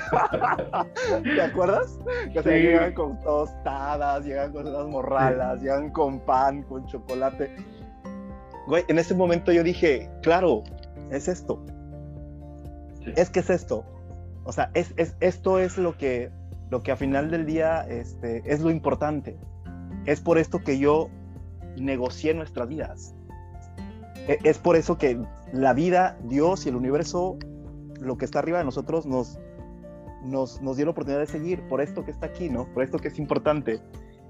[1.25, 1.99] ¿Te acuerdas?
[2.33, 7.57] Que se llegan con tostadas, llegan con unas morralas, llegan con pan, con chocolate.
[8.69, 10.63] Güey, en ese momento yo dije, claro,
[11.11, 11.65] es esto.
[13.17, 13.85] Es que es esto.
[14.45, 16.31] O sea, es, es, esto es lo que,
[16.71, 19.39] lo que a final del día este, es lo importante.
[20.05, 21.09] Es por esto que yo
[21.77, 23.15] negocié nuestras vidas.
[24.29, 25.21] E, es por eso que
[25.53, 27.37] la vida, Dios y el universo,
[28.01, 29.39] lo que está arriba de nosotros, nos,
[30.25, 32.67] nos, nos dio la oportunidad de seguir por esto que está aquí, ¿no?
[32.73, 33.81] Por esto que es importante.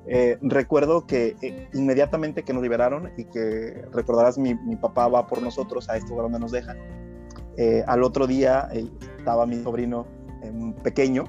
[0.07, 5.29] Eh, recuerdo que eh, inmediatamente que nos liberaron y que recordarás, mi, mi, papá va
[5.29, 6.77] por nosotros a esto donde nos dejan.
[7.57, 8.69] Eh, al otro día
[9.19, 10.07] estaba mi sobrino
[10.83, 11.25] pequeño.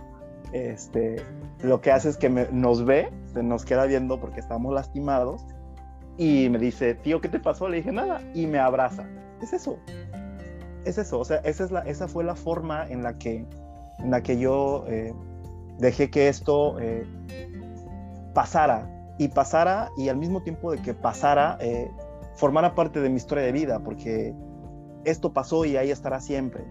[0.53, 1.17] Este,
[1.61, 5.45] lo que hace es que nos ve, se nos queda viendo porque estamos lastimados
[6.17, 7.67] y me dice, tío, ¿qué te pasó?
[7.67, 9.07] Le dije nada y me abraza
[9.43, 9.77] es eso.
[10.85, 13.45] Es eso, o sea, esa, es la, esa fue la forma en la que,
[13.99, 15.13] en la que yo eh,
[15.79, 17.05] dejé que esto eh,
[18.33, 21.89] pasara y pasara y al mismo tiempo de que pasara, eh,
[22.35, 24.33] formara parte de mi historia de vida, porque
[25.05, 26.65] esto pasó y ahí estará siempre,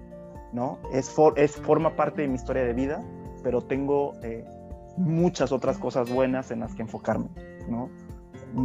[0.52, 0.78] ¿no?
[0.92, 3.02] Es, es forma parte de mi historia de vida,
[3.42, 4.12] pero tengo
[4.98, 7.30] muchas otras cosas buenas en las que enfocarme,
[7.66, 7.88] ¿no?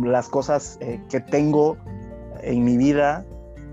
[0.04, 1.78] Las cosas que tengo
[2.41, 3.26] en mi vida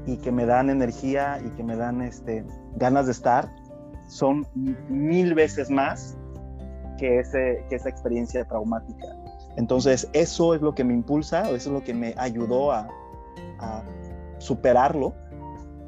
[0.06, 2.44] y que me dan energía y que me dan este,
[2.76, 3.50] ganas de estar
[4.08, 4.46] son
[4.88, 6.16] mil veces más
[6.98, 9.06] que, ese, que esa experiencia traumática.
[9.56, 12.88] Entonces, eso es lo que me impulsa, eso es lo que me ayudó a,
[13.60, 13.82] a
[14.38, 15.14] superarlo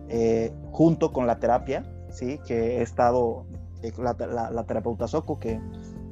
[0.09, 2.39] eh, junto con la terapia, ¿sí?
[2.47, 3.45] que he estado,
[3.83, 5.61] eh, la, la, terapeuta Soco, que,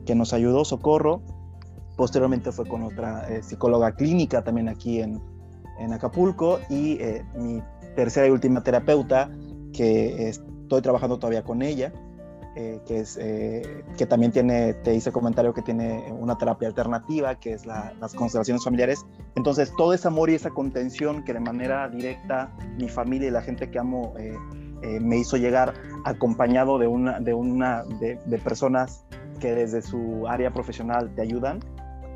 [0.05, 1.23] que, nos ayudó, Socorro.
[1.97, 5.21] Posteriormente fue con otra eh, psicóloga clínica también aquí en,
[5.79, 6.99] en Acapulco y
[7.37, 7.63] mi
[7.95, 9.31] tercera y última terapeuta
[9.73, 11.93] que estoy trabajando todavía con ella,
[12.57, 17.35] eh, que, es, eh, que también tiene, te hice comentario que tiene una terapia alternativa,
[17.35, 19.05] que es las constelaciones familiares.
[19.35, 23.43] Entonces, todo ese amor y esa contención que de manera directa mi familia y la
[23.43, 24.39] gente que amo eh,
[25.01, 29.05] me hizo llegar, acompañado de, una, de, una, de personas
[29.41, 31.59] que desde su área profesional te ayudan,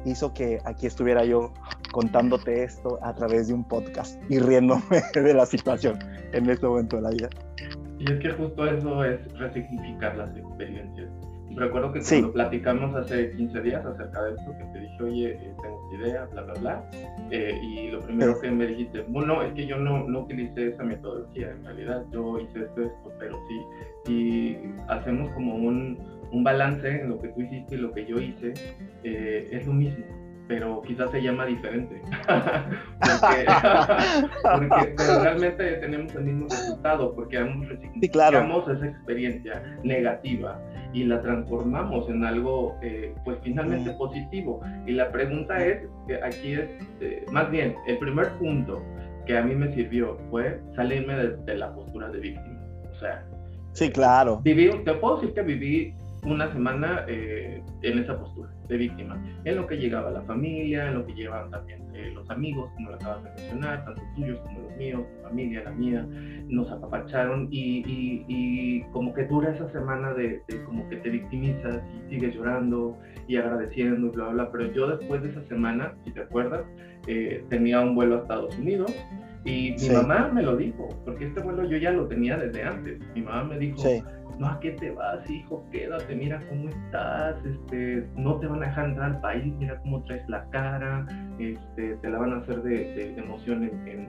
[0.04, 1.52] hizo que aquí estuviera yo
[1.92, 5.98] contándote esto a través de un podcast y riéndome de la situación
[6.32, 7.28] en este momento de la vida.
[7.98, 11.11] Y es que justo eso es resignificar las experiencias.
[11.58, 15.54] Recuerdo que cuando platicamos hace 15 días acerca de esto, que te dije, oye, eh,
[15.61, 16.90] tengo idea, bla, bla, bla,
[17.30, 20.84] eh, y lo primero que me dijiste, bueno, es que yo no, no utilicé esa
[20.84, 23.61] metodología, en realidad yo hice esto, esto, pero sí,
[24.04, 24.58] si
[24.88, 25.98] hacemos como un,
[26.32, 28.54] un balance en lo que tú hiciste y lo que yo hice,
[29.04, 30.04] eh, es lo mismo
[30.48, 32.00] pero quizás se llama diferente.
[34.40, 38.10] porque, realmente tenemos el mismo resultado, porque hemos sí,
[38.72, 40.60] esa experiencia negativa
[40.94, 43.98] y la transformamos en algo, eh, pues finalmente mm.
[43.98, 44.60] positivo.
[44.86, 45.82] Y la pregunta es,
[46.24, 48.82] aquí es, eh, más bien, el primer punto
[49.26, 52.58] que a mí me sirvió fue salirme de, la postura de víctima.
[52.90, 53.22] O sea,
[53.72, 54.40] sí, claro.
[54.42, 59.57] Viví, te puedo decir que viví una semana eh, en esa postura de víctima, en
[59.57, 62.96] lo que llegaba la familia, en lo que llegaban también eh, los amigos, como lo
[62.96, 66.07] acabas de mencionar, tanto tuyos como los míos, tu familia, la mía,
[66.48, 72.14] nos apapacharon y, y, como que dura esa semana de, como que te victimizas y
[72.14, 76.12] sigues llorando y agradeciendo y bla, bla, bla, pero yo después de esa semana, si
[76.12, 76.62] te acuerdas,
[77.07, 78.92] eh, tenía un vuelo a Estados Unidos
[79.44, 82.98] y mi mamá me lo dijo, porque este vuelo yo ya lo tenía desde antes,
[83.14, 83.83] mi mamá me dijo,
[84.38, 85.64] no, ¿a qué te vas, hijo?
[85.70, 90.03] Quédate, mira cómo estás, este, no te van a dejar entrar al país, mira cómo
[90.05, 91.07] traes la cara,
[91.38, 94.09] este, te la van a hacer de, emoción en,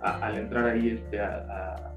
[0.00, 1.92] al entrar ahí este, a,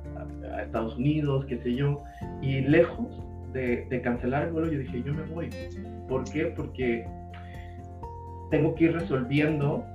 [0.62, 2.04] Estados Unidos, qué sé yo,
[2.42, 5.50] y lejos de, de cancelar el vuelo, yo dije, yo me voy.
[6.08, 6.54] ¿Por qué?
[6.56, 7.06] Porque
[8.50, 9.86] tengo que ir resolviendo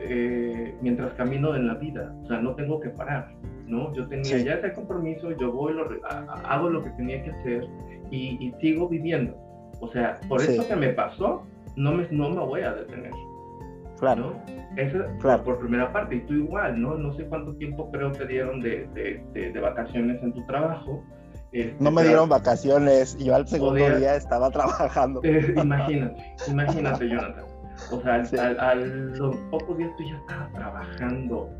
[0.00, 3.28] eh, mientras camino en la vida, o sea, no tengo que parar,
[3.70, 3.94] ¿no?
[3.94, 5.88] Yo tenía ya ese compromiso, yo voy, lo,
[6.44, 7.68] hago lo que tenía que hacer
[8.10, 9.36] y, sigo viviendo.
[9.80, 13.12] O sea, por eso que me pasó, no me, no me voy a detener.
[13.98, 14.34] Claro.
[14.46, 14.60] ¿no?
[14.76, 15.44] Eso claro.
[15.44, 16.96] por primera parte, y tú igual, ¿no?
[16.96, 21.04] No sé cuánto tiempo creo te dieron de, de, de, vacaciones en tu trabajo.
[21.52, 25.20] Este, no me dieron vacaciones, yo al segundo día estaba trabajando.
[25.24, 27.44] Eh, imagínate, imagínate, Jonathan.
[27.90, 31.50] O sea, a, los pocos días tú ya estabas trabajando.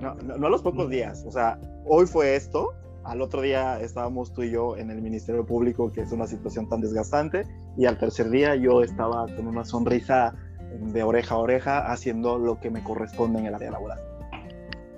[0.00, 1.24] No, no, a los pocos días.
[1.26, 2.74] O sea, hoy fue esto.
[3.04, 6.68] Al otro día estábamos tú y yo en el Ministerio Público, que es una situación
[6.68, 7.44] tan desgastante.
[7.76, 10.34] Y al tercer día yo estaba con una sonrisa
[10.78, 13.98] de oreja a oreja haciendo lo que me corresponde en el área laboral.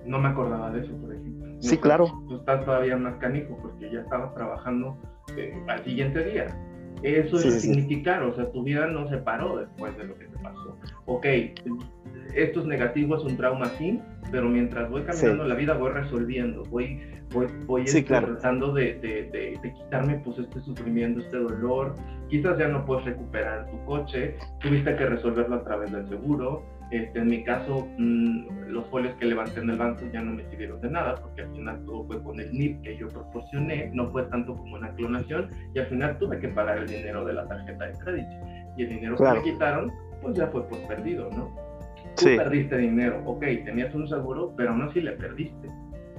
[0.04, 1.48] No me acordaba de eso, por ejemplo.
[1.60, 2.06] sí, claro.
[2.28, 4.96] Tú estás todavía más canijo porque ya estabas trabajando
[5.36, 6.46] eh, al siguiente día.
[7.02, 10.38] Eso es significar, o sea, tu vida no se paró después de lo que te
[10.38, 10.76] pasó.
[11.06, 11.26] Ok,
[12.35, 16.62] esto es negativo, es un trauma, sí, pero mientras voy caminando la vida voy resolviendo,
[16.64, 17.00] voy,
[17.32, 21.94] voy, voy tratando de, de, de, quitarme pues este sufrimiento, este dolor.
[22.28, 27.20] Quizás ya no puedes recuperar tu coche, tuviste que resolverlo a través del seguro, este,
[27.20, 30.78] en mi caso, mm, los folios que levanté en el banco ya no me sirvieron
[30.82, 34.24] de nada, porque al final todo fue con el NIP que yo proporcioné, no fue
[34.24, 37.87] tanto como una clonación, y al final tuve que pagar el dinero de la tarjeta
[37.87, 38.30] de crédito.
[38.76, 41.56] Y el dinero que me quitaron, pues ya fue por perdido, ¿no?
[42.16, 45.68] Tú perdiste dinero, ok, tenías un seguro, pero aún así le perdiste,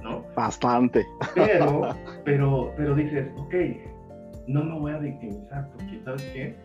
[0.02, 0.24] ¿no?
[0.34, 1.06] Bastante.
[1.34, 1.88] Pero,
[2.24, 3.54] pero, pero dices, ok,
[4.48, 6.56] no me voy a victimizar, porque ¿sabes qué?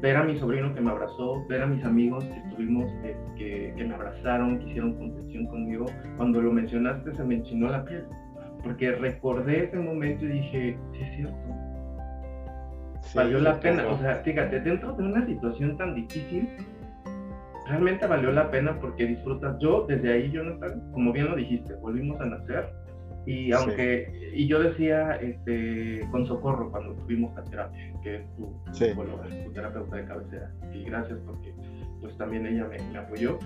[0.00, 3.84] ver a mi sobrino que me abrazó, ver a mis amigos que estuvimos, eh, que,
[3.84, 8.04] me abrazaron, que hicieron contención conmigo, cuando lo mencionaste se me enchinó la piel,
[8.62, 11.36] porque recordé ese momento y dije, sí es cierto,
[13.14, 16.48] valió la pena, o sea, fíjate, dentro de una situación tan difícil,
[17.70, 22.20] realmente valió la pena porque disfrutas, yo desde ahí, Jonathan, como bien lo dijiste, volvimos
[22.20, 22.68] a nacer,
[23.26, 28.46] y aunque, y yo decía este, con socorro cuando tuvimos la terapia, que es tu,
[28.66, 31.54] tu, terapeuta de cabecera, y gracias porque
[32.00, 33.38] pues también ella me, apoyó.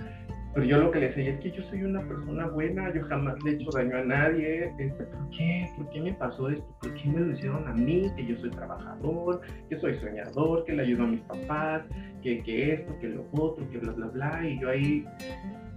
[0.54, 3.34] Pero yo lo que le decía es que yo soy una persona buena, yo jamás
[3.42, 4.72] le he hecho daño a nadie.
[4.78, 5.68] Este, ¿Por qué?
[5.76, 6.78] ¿Por qué me pasó esto?
[6.80, 8.08] ¿Por qué me lo hicieron a mí?
[8.16, 11.82] Que yo soy trabajador, que soy soñador, que le ayudo a mis papás,
[12.24, 14.48] que, que esto, que lo otro, que bla, bla, bla.
[14.48, 15.06] Y yo ahí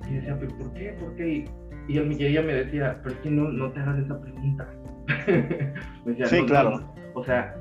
[0.10, 0.96] y decía, ¿pero por qué?
[1.00, 1.46] ¿Por qué?
[1.88, 4.68] Y, el, ella me decía, pero es que no, no te hagas esa pregunta.
[6.06, 6.94] me decía, sí, claro.
[7.14, 7.54] O sea,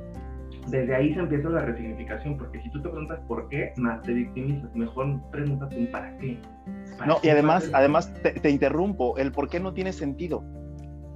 [0.68, 4.12] desde ahí se empieza la resignificación, porque si tú te preguntas por qué, más te
[4.12, 4.74] victimizas.
[4.74, 6.38] Mejor pregúntate un para qué.
[7.06, 10.44] no, y además, además te, interrumpo, el por qué no tiene sentido,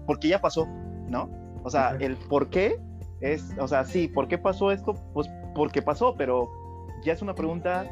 [0.07, 0.67] porque ya pasó,
[1.09, 1.31] ¿no?
[1.63, 2.77] O sea, el por qué
[3.21, 4.95] es, o sea, sí, ¿por qué pasó esto?
[5.13, 6.49] Pues porque pasó, pero
[7.03, 7.87] ya es una pregunta,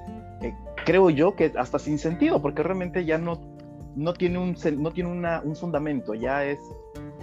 [0.84, 3.58] creo yo, que hasta sin sentido, porque realmente ya no
[3.98, 6.58] no tiene un, no tiene un fundamento, ya es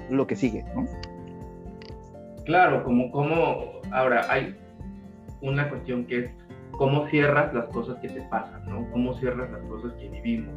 [0.09, 0.85] lo que sigue, ¿no?
[2.43, 4.55] Claro, como, como ahora hay
[5.41, 6.31] una cuestión que es
[6.71, 8.91] cómo cierras las cosas que te pasan, ¿no?
[8.91, 10.53] Cómo cierras las cosas que vivimos,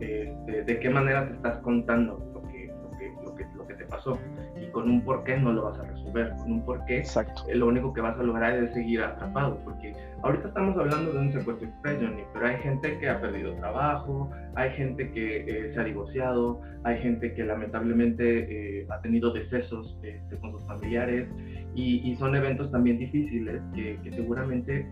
[0.00, 3.74] este, de, qué manera te estás contando lo que, lo que, lo que, lo que
[3.74, 4.18] te pasó
[4.60, 7.42] y con un porqué no lo vas a resolver, con un porqué Exacto.
[7.52, 11.32] lo único que vas a lograr es seguir atrapado, porque ahorita estamos hablando de un
[11.32, 11.98] secuestro express,
[12.32, 16.98] pero hay gente que ha perdido trabajo, hay gente que eh, se ha divorciado, hay
[16.98, 21.28] gente que lamentablemente eh, ha tenido decesos este, con sus familiares
[21.74, 24.86] y, son eventos también difíciles que, que seguramente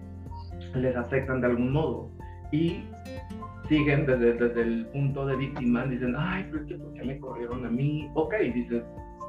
[0.74, 2.10] les afectan de algún modo.
[2.52, 2.84] Y
[3.68, 7.18] siguen desde, desde el punto de víctima, dicen, ay, pero es que ¿por qué me
[7.18, 8.08] corrieron a mí?
[8.14, 8.82] Ok, dices,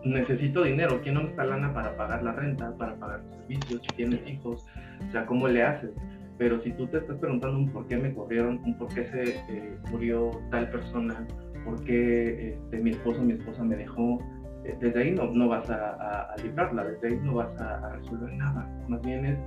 [0.05, 3.95] necesito dinero, ¿quién no está lana para pagar la renta, para pagar los servicios, si
[3.95, 4.65] tienes hijos?
[5.07, 5.91] O sea, ¿cómo le haces?
[6.37, 9.29] Pero si tú te estás preguntando un por qué me corrieron, un por qué se
[9.49, 11.25] eh, murió tal persona,
[11.65, 14.19] por qué este, mi esposo mi esposa me dejó,
[14.63, 18.33] eh, desde ahí no, no vas a, a, librarla, desde ahí no vas a, resolver
[18.33, 18.69] nada.
[18.87, 19.39] Más bien es,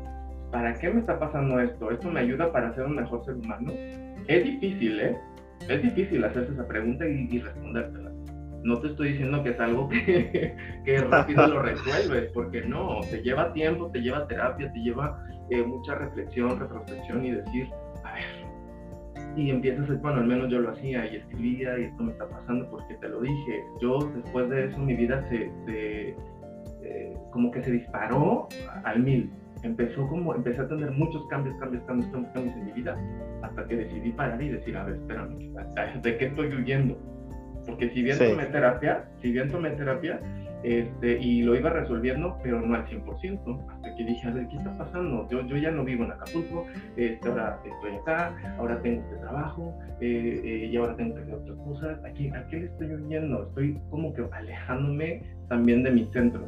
[0.50, 1.90] ¿para qué me está pasando esto?
[1.90, 3.72] ¿Esto me ayuda para ser un mejor ser humano?
[4.26, 5.16] Es difícil, ¿eh?
[5.68, 8.09] Es difícil hacerse esa pregunta y, y respondértela.
[8.62, 9.88] No te estoy diciendo que es algo
[10.84, 15.62] que, rápido lo resuelves, porque no, te lleva tiempo, te lleva terapia, te lleva eh,
[15.62, 17.68] mucha reflexión, retrospección y decir,
[18.04, 18.50] a ver,
[19.36, 22.68] y empiezas, bueno, al menos yo lo hacía y escribía y esto me está pasando
[22.70, 23.64] porque te lo dije.
[23.80, 26.16] Yo después de eso mi vida se, se
[26.82, 28.48] eh, como que se disparó
[28.84, 29.30] al mil.
[29.62, 32.98] Empezó como, empecé a tener muchos cambios, cambios, cambios, cambios, cambios en mi vida,
[33.42, 35.52] hasta que decidí parar y decir, a ver, espérame,
[36.02, 36.96] ¿de qué estoy huyendo?
[37.66, 40.20] Porque si bien tomé terapia, si bien tomé terapia,
[40.62, 44.56] este, y lo iba resolviendo, pero no al 100%, hasta que dije, a ver, ¿qué
[44.56, 45.26] está pasando?
[45.30, 49.78] Yo, yo ya no vivo en Acapulco, este, ahora estoy acá, ahora tengo este trabajo,
[50.00, 52.04] eh, eh, y ahora tengo que hacer otras cosas.
[52.04, 53.44] ¿A qué, ¿A qué le estoy oyendo?
[53.48, 56.46] Estoy como que alejándome también de mi centro.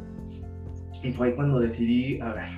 [1.03, 2.49] Y fue ahí cuando decidí, a ver,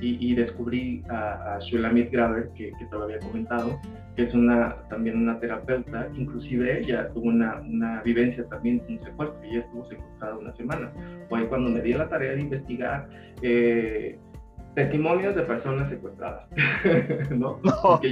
[0.00, 3.78] y, descubrí a, a Shulamit Graver, que, que te lo había comentado,
[4.16, 9.38] que es una, también una terapeuta, inclusive ella tuvo una, una vivencia también, un secuestro,
[9.44, 10.90] y ella estuvo secuestrada una semana.
[11.28, 13.08] Fue ahí cuando me di la tarea de investigar
[13.42, 14.18] eh,
[14.74, 16.48] testimonios de personas secuestradas.
[17.30, 17.58] ¿No?
[17.62, 18.10] no sí,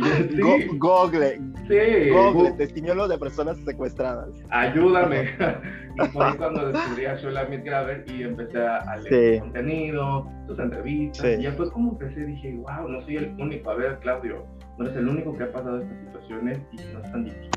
[0.78, 1.40] Google.
[1.68, 2.10] Sí.
[2.10, 4.30] Google, testimonios de personas secuestradas.
[4.50, 5.30] Ayúdame.
[5.96, 11.38] y fue ahí cuando descubrí a Shulamit Graver y empecé a leer contenido, sus entrevistas.
[11.38, 13.70] Y después como empecé dije, wow, no soy el único.
[13.70, 14.44] A ver, Claudio,
[14.78, 17.50] no eres el único que ha pasado estas situaciones y no es tan difícil.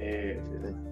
[0.00, 0.40] Eh,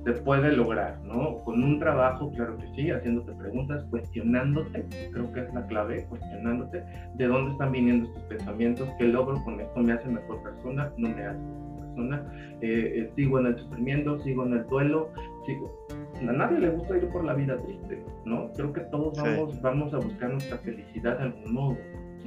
[0.04, 1.38] se puede lograr, ¿no?
[1.44, 6.82] Con un trabajo, claro que sí, haciéndote preguntas, cuestionándote, creo que es la clave, cuestionándote
[7.14, 11.08] de dónde están viniendo estos pensamientos, qué logro con esto, me hace mejor persona, no
[11.08, 15.10] me hace mejor persona, eh, eh, sigo en el sufrimiento, sigo en el duelo,
[15.46, 15.86] sigo.
[16.28, 18.50] A nadie le gusta ir por la vida triste, ¿no?
[18.54, 21.76] Creo que todos vamos, vamos a buscar nuestra felicidad de algún modo.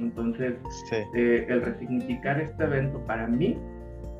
[0.00, 0.54] Entonces,
[1.14, 3.56] el resignificar este evento para mí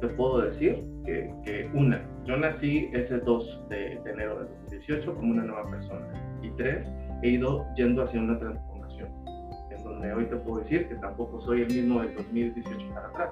[0.01, 5.45] te puedo decir que, una, yo nací ese 2 de, enero de 2018 como una
[5.45, 6.07] nueva persona.
[6.43, 6.87] Y tres,
[7.23, 9.09] he ido yendo hacia una transformación,
[9.71, 13.31] en donde hoy te puedo decir que tampoco soy el mismo del 2018 para atrás.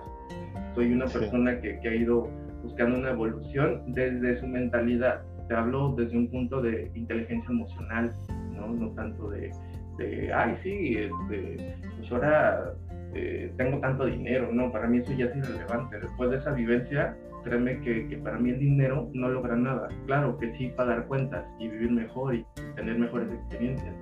[0.74, 2.28] Soy una persona que, que ha ido
[2.62, 5.22] buscando una evolución desde su mentalidad.
[5.48, 8.12] Te hablo desde un punto de inteligencia emocional,
[8.54, 9.50] no, no tanto de,
[9.98, 12.74] de ay, sí, este, pues ahora
[13.14, 15.98] eh, tengo tanto dinero, no, para mí eso ya es irrelevante.
[16.00, 19.88] Después de esa vivencia, créeme que, que, para mí el dinero no logra nada.
[20.06, 23.94] Claro que sí pagar cuentas y vivir mejor y tener mejores experiencias,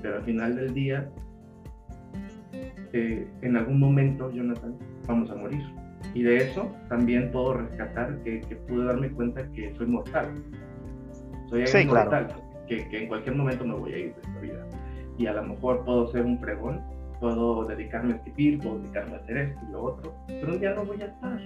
[0.00, 1.10] pero al final del día,
[2.92, 4.76] eh, en algún momento, Jonathan,
[5.06, 5.62] vamos a morir.
[6.14, 10.28] Y de eso también puedo rescatar que, que pude darme cuenta que soy mortal.
[11.48, 12.28] Soy sí, mortal,
[12.68, 14.66] que, que en cualquier momento me voy a ir de esta vida.
[15.18, 16.82] Y a lo mejor puedo ser un pregón
[17.20, 20.74] puedo dedicarme a escribir, puedo dedicarme a hacer esto y lo otro, pero un día
[20.74, 21.40] no voy a estar,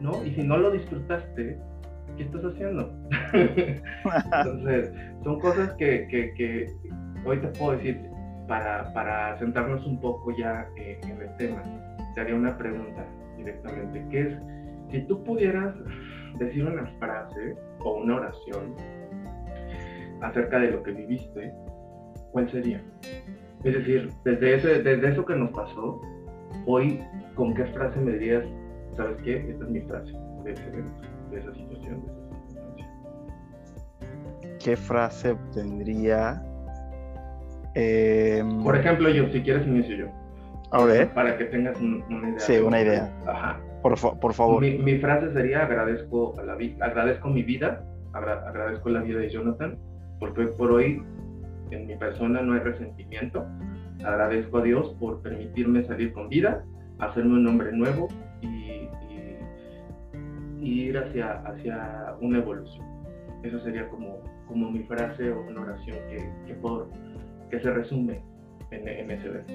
[0.00, 0.24] ¿no?
[0.24, 1.58] Y si no lo disfrutaste,
[2.16, 2.94] ¿qué estás haciendo?
[3.32, 4.92] Entonces,
[5.24, 6.66] son cosas que, que, que,
[7.24, 7.98] hoy te puedo decir,
[8.46, 11.62] para, para centrarnos un poco ya en el tema,
[12.14, 13.04] te haría una pregunta
[13.38, 14.38] directamente, que es,
[14.90, 15.74] si tú pudieras
[16.38, 18.74] decir una frase o una oración
[20.20, 21.52] acerca de lo que viviste,
[22.36, 22.82] ¿cuál sería?
[23.64, 26.02] Es decir, desde, ese, desde eso que nos pasó,
[26.66, 27.00] hoy,
[27.34, 28.44] ¿con qué frase me dirías,
[28.94, 29.36] sabes qué?
[29.38, 30.12] Esta es mi frase
[30.44, 30.70] de ese
[31.30, 32.86] de esa situación, de esa circunstancia.
[34.62, 36.42] ¿Qué frase tendría?
[37.74, 40.06] Em, Por ejemplo, yo, si quieres, inicio yo.
[40.72, 41.08] A ver.
[41.14, 42.38] Para que tengas una idea.
[42.38, 43.10] Sí, una idea.
[43.26, 43.58] Ajá.
[43.80, 44.60] Por, por favor.
[44.60, 49.78] Mi, mi, frase sería: agradezco, a la agradezco mi vida, agradezco la vida de Jonathan,
[50.18, 51.02] porque por hoy
[51.70, 53.46] en mi persona no hay resentimiento.
[54.04, 56.64] Agradezco a Dios por permitirme salir con vida,
[56.98, 58.08] hacerme un hombre nuevo
[58.40, 58.88] y,
[60.60, 62.84] ir hacia, hacia una evolución.
[63.42, 66.88] Eso sería como, como mi frase o una oración que, que, por,
[67.50, 68.20] que se resume
[68.72, 69.52] en, en ese verso.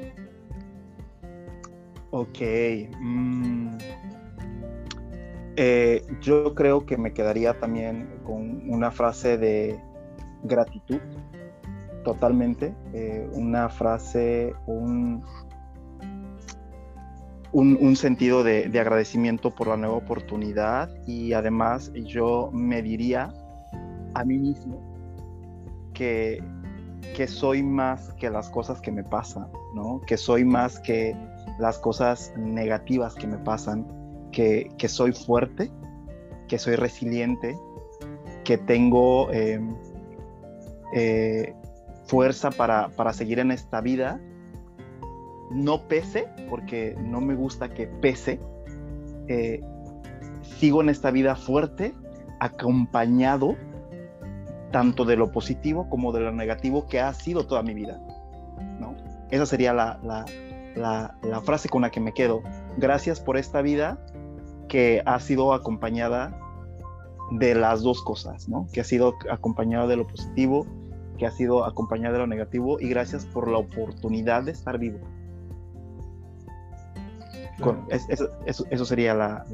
[2.11, 2.39] Ok.
[2.99, 3.77] Mm.
[5.57, 9.79] Eh, yo creo que me quedaría también con una frase de
[10.43, 10.99] gratitud
[12.03, 12.73] totalmente.
[12.93, 15.23] Eh, una frase, un,
[17.53, 23.33] un, sentido de, agradecimiento por la nueva oportunidad y además yo me diría
[24.13, 24.79] a mí mismo
[25.93, 26.43] que,
[27.15, 30.01] que soy más que las cosas que me pasan, ¿no?
[30.07, 31.15] Que soy más que
[31.59, 33.85] las cosas negativas que me pasan,
[34.31, 35.69] que, soy fuerte,
[36.47, 37.57] que soy resiliente,
[38.43, 39.75] que tengo em,
[40.93, 41.53] eh,
[42.11, 44.19] fuerza para, para seguir en esta vida
[45.49, 48.41] no pese, porque no me gusta que pese,
[49.29, 49.61] eh,
[50.41, 51.93] sigo en esta vida fuerte,
[52.39, 53.55] acompañado
[54.71, 58.01] tanto de lo positivo como de lo negativo que ha sido toda mi vida.
[58.77, 58.95] ¿no?
[59.29, 59.99] Esa sería la,
[60.75, 62.41] la, frase con la que me quedo.
[62.77, 64.03] Gracias por esta vida
[64.67, 66.37] que ha sido acompañada
[67.31, 68.67] de las dos cosas, ¿no?
[68.73, 70.65] que ha sido acompañada de lo positivo,
[71.21, 74.97] que ha sido acompañada de lo negativo y gracias por la oportunidad de estar vivo
[77.89, 79.45] eso, sería la,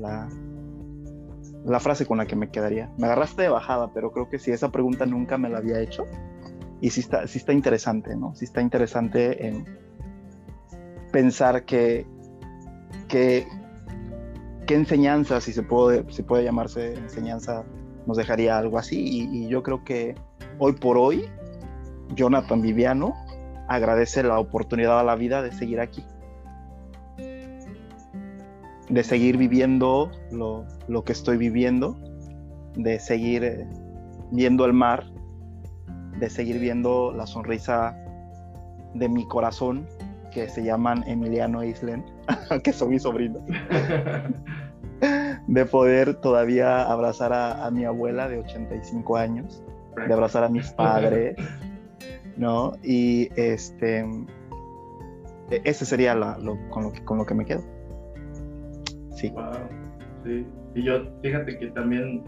[1.65, 2.89] la, frase con la que me quedaría.
[2.97, 6.05] Me agarraste de bajada, pero creo que si esa pregunta nunca me la había hecho.
[6.79, 8.33] Y sí está, sí está interesante, ¿no?
[8.33, 9.65] Sí está interesante en
[11.11, 12.05] pensar que,
[13.09, 13.45] que
[14.65, 17.65] qué enseñanza, si se puede, si puede llamarse enseñanza,
[18.05, 18.99] nos dejaría algo así.
[18.99, 20.15] Y, y, yo creo que
[20.59, 21.25] hoy por hoy,
[22.15, 23.13] Jonathan Viviano
[23.67, 26.03] agradece la oportunidad a la vida de seguir aquí
[28.89, 31.97] de seguir viviendo lo, que estoy viviendo,
[32.75, 33.67] de seguir eh,
[34.31, 35.05] viendo el mar,
[36.19, 37.95] de seguir viendo la sonrisa
[38.93, 39.87] de mi corazón,
[40.31, 42.05] que se llaman Emiliano Islen,
[42.63, 43.41] que son mis sobrinos.
[45.47, 49.63] de poder todavía abrazar a, mi abuela de 85 años,
[49.95, 51.35] de abrazar a mis padres,
[52.37, 52.73] ¿no?
[52.83, 54.05] Y este,
[55.49, 56.13] ese sería
[56.69, 57.63] con, lo que, con lo que me quedo.
[59.15, 59.33] Sí.
[60.23, 60.45] sí.
[60.75, 62.23] Y yo, fíjate que también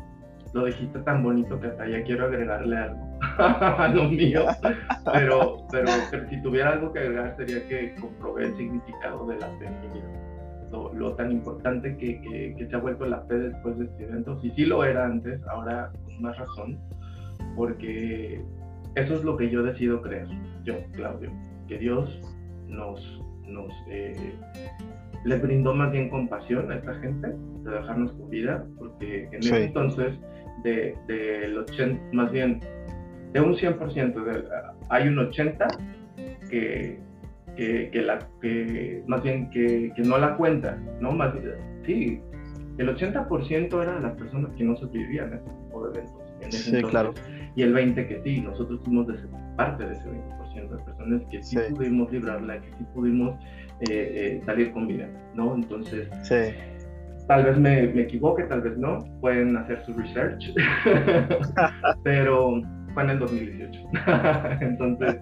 [0.54, 4.46] lo dijiste tan bonito que hasta ya quiero agregarle algo a lo mío.
[5.14, 5.88] Pero, pero,
[6.30, 10.20] si tuviera algo que agregar sería que comprobé el significado de la fe vida.
[10.72, 12.22] Lo, tan importante que,
[12.56, 14.40] que, se ha vuelto la fe después de este evento.
[14.42, 16.80] Si sí lo era antes, ahora con más razón,
[17.56, 18.44] porque
[18.96, 20.28] eso es lo que yo decido creer,
[20.64, 21.32] yo, Claudio,
[21.68, 22.20] que Dios
[22.68, 24.34] nos, nos eh,
[25.26, 27.30] le brindó más bien compasión a esta gente
[27.64, 30.14] de dejarnos con vida, porque en ese entonces,
[30.64, 32.60] de, del 80, más bien,
[33.34, 34.44] de un 100%, de,
[34.90, 35.68] hay un 80
[36.50, 37.00] que,
[37.56, 41.12] que, que, la, que más bien que, que, no la cuenta, ¿no?
[41.12, 41.34] Más,
[41.86, 42.20] sí,
[42.78, 46.22] el 80% eran las personas que no sobrevivían a este tipo de eventos.
[46.42, 47.14] En ese sí, entonces, claro.
[47.56, 49.16] Y el 20% que sí, nosotros fuimos de
[49.56, 51.74] parte de ese 20% de personas que sí, sí.
[51.74, 53.36] pudimos librarla, que sí pudimos
[53.90, 55.56] eh, eh, salir con vida, ¿no?
[55.56, 56.10] Entonces,
[57.28, 60.54] tal vez me, me, equivoque, tal vez no, pueden hacer su research,
[62.04, 62.62] pero
[62.94, 63.82] fue en el 2018.
[64.62, 65.18] Entonces...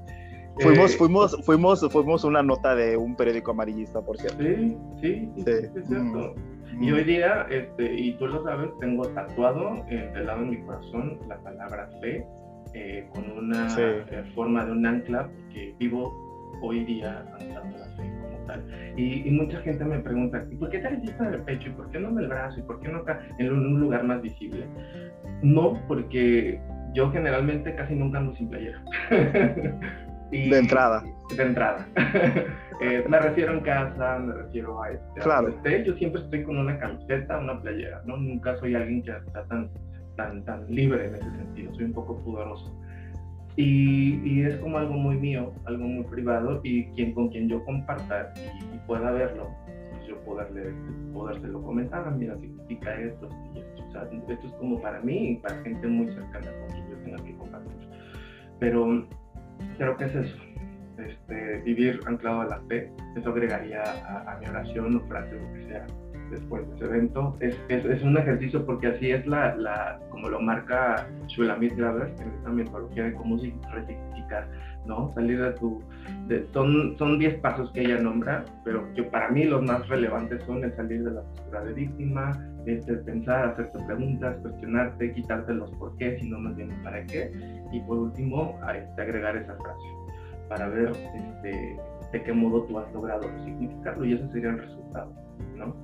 [0.60, 4.44] Fuimos, eh, fuimos, fuimos, fuimos una nota de un periódico amarillista, por cierto.
[4.44, 5.44] Sí, sí, sí.
[5.46, 6.34] es cierto.
[6.36, 7.08] Mm, y hoy mm.
[7.08, 11.38] día, este, y tú lo sabes, tengo tatuado en el lado de mi corazón la
[11.38, 12.26] palabra fe,
[13.14, 13.68] con una
[14.36, 16.14] forma de un ancla, porque vivo
[16.62, 18.28] hoy día anclado la fe.
[18.96, 21.70] Y, mucha gente me pregunta, ¿y por qué te en el pecho?
[21.70, 22.60] ¿Y por qué no en el brazo?
[22.60, 24.66] ¿Y por qué no acá en un lugar más visible?
[25.44, 26.60] No, porque
[26.94, 28.82] yo generalmente casi nunca ando sin playera.
[30.32, 31.04] de entrada.
[31.36, 31.88] De entrada.
[32.80, 35.22] Eh, me refiero en casa, me refiero a este.
[35.22, 35.50] Claro.
[35.84, 38.18] yo siempre estoy con una camiseta, una playera, ¿no?
[38.18, 39.72] Nunca soy alguien que está tan,
[40.16, 42.72] tan, tan libre en ese sentido, soy un poco pudoroso.
[43.56, 48.32] Y, es como algo muy mío, algo muy privado y quien con quien yo comparta
[48.36, 50.72] y, pueda verlo, pues yo poderle,
[51.12, 53.84] podérselo comentar, ah, mira, significa esto, y esto.
[53.88, 56.98] O sea, esto es como para mí y para gente muy cercana con quien yo
[56.98, 57.90] tenga que compartir.
[58.60, 59.08] Pero
[59.78, 60.38] creo que es eso,
[60.98, 65.68] este, vivir anclado a la fe, eso agregaría a, mi oración o frase lo que
[65.68, 65.86] sea
[66.30, 67.38] después de ese evento.
[67.40, 72.30] Es, es, un ejercicio porque así es la, la como lo marca Shulamit Graver en
[72.34, 74.48] esta metodología de cómo rectificar,
[74.86, 75.14] ¿no?
[75.14, 75.82] Salir de tu...
[76.28, 80.44] De, son, son 10 pasos que ella nombra, pero que para mí los más relevantes
[80.44, 82.32] son el salir de la postura de víctima,
[82.66, 87.32] este, pensar, hacerte preguntas, cuestionarte, quitarte los por qué, sino más bien para qué,
[87.72, 89.98] y por último, este, agregar esa frase
[90.50, 91.78] para ver este,
[92.12, 95.14] de qué modo tú has logrado significarlo y ese sería el resultado,
[95.56, 95.76] ¿no?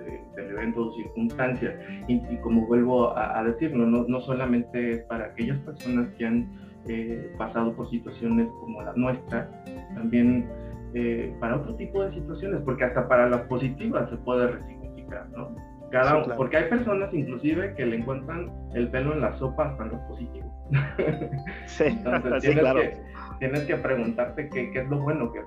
[0.00, 1.74] Del evento o circunstancias.
[2.08, 6.48] Y, como vuelvo a, decirlo, no, no, solamente es para aquellas personas que han
[6.86, 9.50] eh, pasado por situaciones como la nuestra,
[9.94, 10.48] también
[10.94, 15.54] eh, para otro tipo de situaciones, porque hasta para las positivas se puede resignificar, ¿no?
[15.90, 19.90] Cada, Porque hay personas inclusive que le encuentran el pelo en la sopa hasta en
[19.90, 20.50] lo positivo.
[21.66, 22.80] Sí, Entonces tienes, claro.
[22.80, 22.96] que,
[23.40, 25.40] tienes que preguntarte qué, qué, es lo bueno que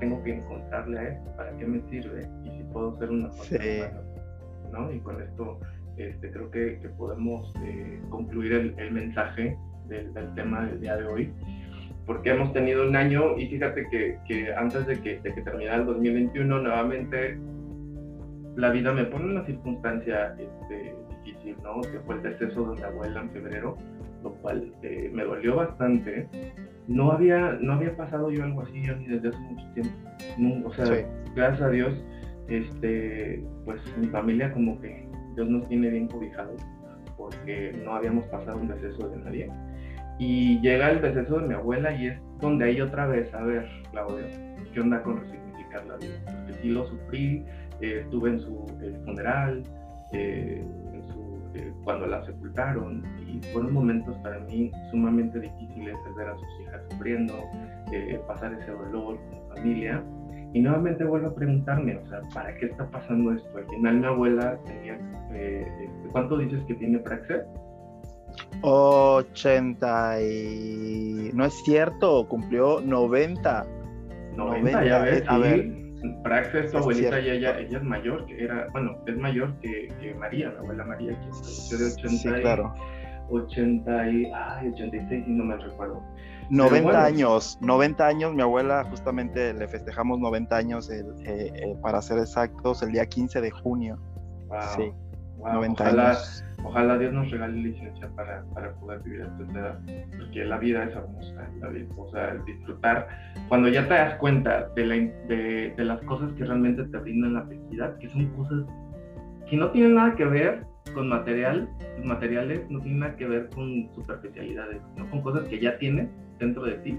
[0.00, 3.64] tengo que encontrarle a esto, para qué me sirve y si puedo ser una persona
[3.64, 3.82] sí.
[4.72, 4.92] ¿no?
[4.92, 5.58] Y con esto
[5.96, 9.56] este, creo que, que podemos eh, concluir el, el mensaje
[9.86, 11.32] del, del, tema del día de hoy,
[12.06, 15.76] porque hemos tenido un año y fíjate que, que antes de que, de que terminara
[15.76, 17.38] el 2021, nuevamente
[18.56, 20.94] la vida me pone en una circunstancia este,
[21.24, 21.80] difícil, ¿no?
[21.80, 23.76] Que fue el deceso de mi abuela en febrero,
[24.22, 26.28] lo cual eh, me dolió bastante.
[26.88, 29.92] No había, no había pasado yo algo así ni desde hace mucho tiempo.
[30.38, 31.04] No, o sea, sí.
[31.36, 31.94] gracias a Dios,
[32.48, 36.60] este, pues mi familia como que Dios nos tiene bien cobijados
[37.18, 39.50] porque no habíamos pasado un deceso de nadie.
[40.18, 43.68] Y llega el deceso de mi abuela y es donde hay otra vez, a ver,
[43.90, 44.26] Claudio,
[44.72, 46.14] ¿qué onda con resignificar la vida?
[46.24, 47.44] Porque sí lo sufrí,
[47.80, 49.62] eh, estuve en su eh, funeral,
[50.12, 50.64] eh,
[51.54, 56.60] eh, cuando la sepultaron, y fueron momentos para mí sumamente difíciles el ver a sus
[56.62, 57.34] hijas sufriendo,
[58.26, 60.02] pasar ese dolor con familia.
[60.54, 63.58] Y nuevamente vuelvo a preguntarme, o sea, ¿para qué está pasando esto?
[63.58, 64.94] Al final mi abuela tenía,
[65.32, 67.42] este, ¿cuánto dices que tiene Praxis?
[68.62, 71.30] 80 y...
[71.34, 73.66] No es cierto, cumplió 90.
[74.36, 75.78] 90, 90 ya ves, a ver,
[76.22, 80.14] Praxis, su abuelita, y ella, ella es mayor, que era, bueno, es mayor que, que
[80.14, 82.74] María, mi abuela María, que falleció de 80 sí, claro.
[83.30, 86.02] y, 80 y, ay, 86, y no me recuerdo.
[86.50, 91.76] 90 bueno, años, 90 años, mi abuela justamente le festejamos 90 años el, eh, eh,
[91.82, 93.98] para ser exactos el día 15 de junio.
[94.48, 94.92] Wow, sí,
[95.36, 96.44] wow, 90 ojalá, años.
[96.64, 99.78] Ojalá Dios nos regale licencia para, para poder vivir esta edad,
[100.18, 103.08] porque la vida es hermosa, la vida, o sea, el disfrutar,
[103.48, 107.34] cuando ya te das cuenta de, la, de, de las cosas que realmente te brindan
[107.34, 108.64] la felicidad, que son cosas
[109.48, 111.68] que no tienen nada que ver con material,
[112.04, 115.08] materiales, no tienen nada que ver con superficialidades, ¿no?
[115.10, 116.98] con cosas que ya tienes dentro de ti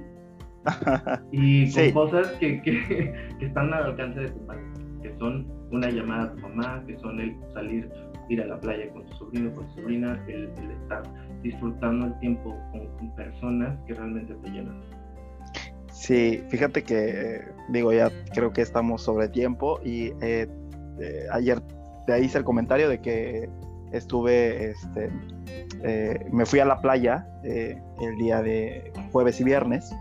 [1.32, 1.92] y con sí.
[1.94, 4.62] cosas que, que, que, están al alcance de tu mano,
[5.02, 7.90] que son una llamada a tu mamá, que son el salir,
[8.30, 11.04] ir a la playa con tu sobrino, con tu sobrina, el, el estar
[11.42, 14.82] disfrutando el tiempo con, con, personas que realmente te llenan.
[15.92, 20.48] Sí, fíjate que, digo, ya creo que estamos sobre tiempo y eh,
[21.00, 21.62] eh, ayer
[22.08, 23.50] te hice el comentario de que
[23.92, 25.10] estuve, este,
[25.84, 29.94] eh, me fui a la playa eh, el día de jueves y viernes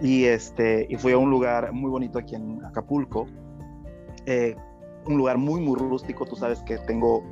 [0.00, 3.26] y, este, y fui a un lugar muy bonito aquí en Acapulco,
[4.26, 4.56] eh,
[5.06, 7.24] un lugar muy, muy rústico, tú sabes que tengo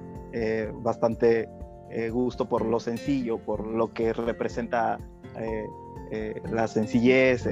[0.75, 1.49] bastante
[2.13, 4.99] gusto por lo sencillo, por lo que representa
[6.51, 7.49] la sencillez,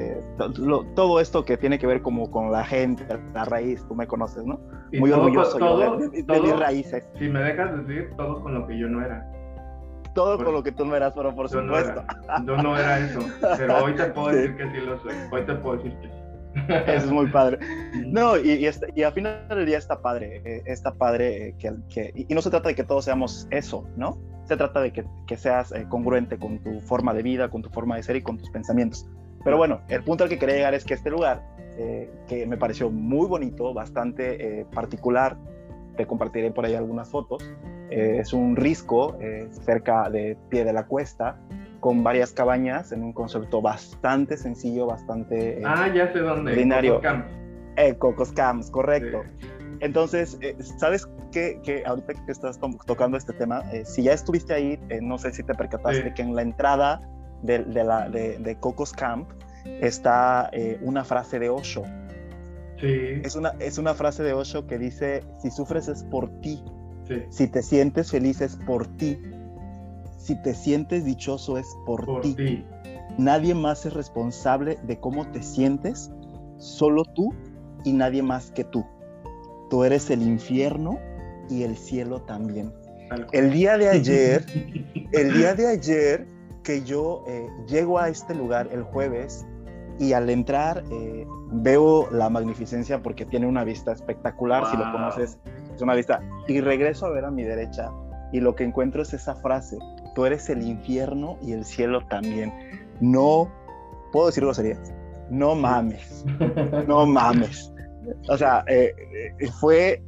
[0.59, 4.07] lo, todo esto que tiene que ver como con la gente, la raíz, tú me
[4.07, 4.61] conoces, ¿no?
[4.93, 7.09] Muy todo, orgulloso todo, de, de, todo, de mis raíces.
[7.19, 9.25] Si me dejas decir, todo con lo que yo no era
[10.19, 12.05] todo por, con lo que tú no eras, pero por yo supuesto.
[12.43, 13.21] No yo no era eso,
[13.57, 14.37] pero hoy te puedo sí.
[14.37, 15.15] decir que sí lo soy.
[15.31, 16.15] Hoy te puedo decir que sí.
[16.69, 17.59] Eso es muy padre.
[18.07, 21.73] No, y, y, está, y, al final del día está padre, eh, está padre que,
[21.89, 24.19] que, y no se trata de que todos seamos eso, ¿no?
[24.49, 27.69] Se trata de que, que seas eh, congruente con tu forma de vida, con tu
[27.69, 29.07] forma de ser y con tus pensamientos.
[29.45, 31.43] Pero bueno, el punto al que quería llegar es que este lugar,
[31.77, 35.37] eh, que me pareció muy bonito, bastante eh, particular,
[35.99, 37.45] te compartiré por ahí algunas fotos,
[37.91, 39.19] es un risco
[39.65, 41.41] cerca de pie de la cuesta
[41.81, 45.63] con varias cabañas en un concepto bastante sencillo, bastante...
[45.65, 46.53] Ah, ya sé dónde.
[46.53, 47.01] Ordinario.
[47.01, 47.99] Cocos Camps.
[47.99, 49.23] Cocos Camps, correcto.
[49.39, 49.47] Sí.
[49.81, 50.39] Entonces,
[50.79, 51.61] ¿sabes qué?
[51.63, 55.55] Que ahorita que estás tocando este tema, si ya estuviste ahí, no sé si te
[55.55, 56.15] percataste sí.
[56.15, 57.01] que en la entrada
[57.43, 59.29] de, de, la, de, de Cocos Camp
[59.81, 60.51] está
[60.83, 61.85] una frase de Osho.
[62.81, 63.21] Sí.
[63.25, 66.63] Es una, es una frase de Osho que dice, si sufres es por ti,
[67.09, 67.23] Sí.
[67.31, 69.19] Si te sientes feliz es por ti.
[70.19, 72.35] Si te sientes dichoso es por, por ti.
[72.35, 72.65] ti.
[73.17, 76.13] Nadie más es responsable de cómo te sientes,
[76.59, 77.33] solo tú
[77.85, 78.85] y nadie más que tú.
[79.71, 80.99] Tú eres el infierno
[81.49, 82.73] y el cielo también.
[83.33, 84.45] El día de ayer,
[85.13, 86.27] el día de ayer
[86.63, 89.47] que yo eh, llego a este lugar el jueves
[89.99, 94.71] y al entrar eh, veo la magnificencia porque tiene una vista espectacular, wow.
[94.71, 95.39] si lo conoces
[95.75, 96.21] es una vista.
[96.47, 97.91] Y regreso a ver a mi derecha
[98.33, 99.79] y lo que encuentro es esa frase,
[100.15, 102.53] tú eres el infierno y el cielo también.
[103.01, 103.49] No,
[104.13, 104.93] puedo decir groserías,
[105.31, 106.25] no mames,
[106.87, 107.73] no mames.
[108.29, 108.95] O sea, eh,
[109.39, 110.03] eh, fue,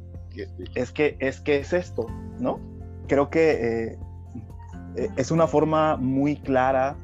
[0.75, 2.07] es que, es que es esto,
[2.39, 2.59] ¿no?
[3.07, 3.97] Creo que
[4.95, 6.95] eh, es una forma muy clara,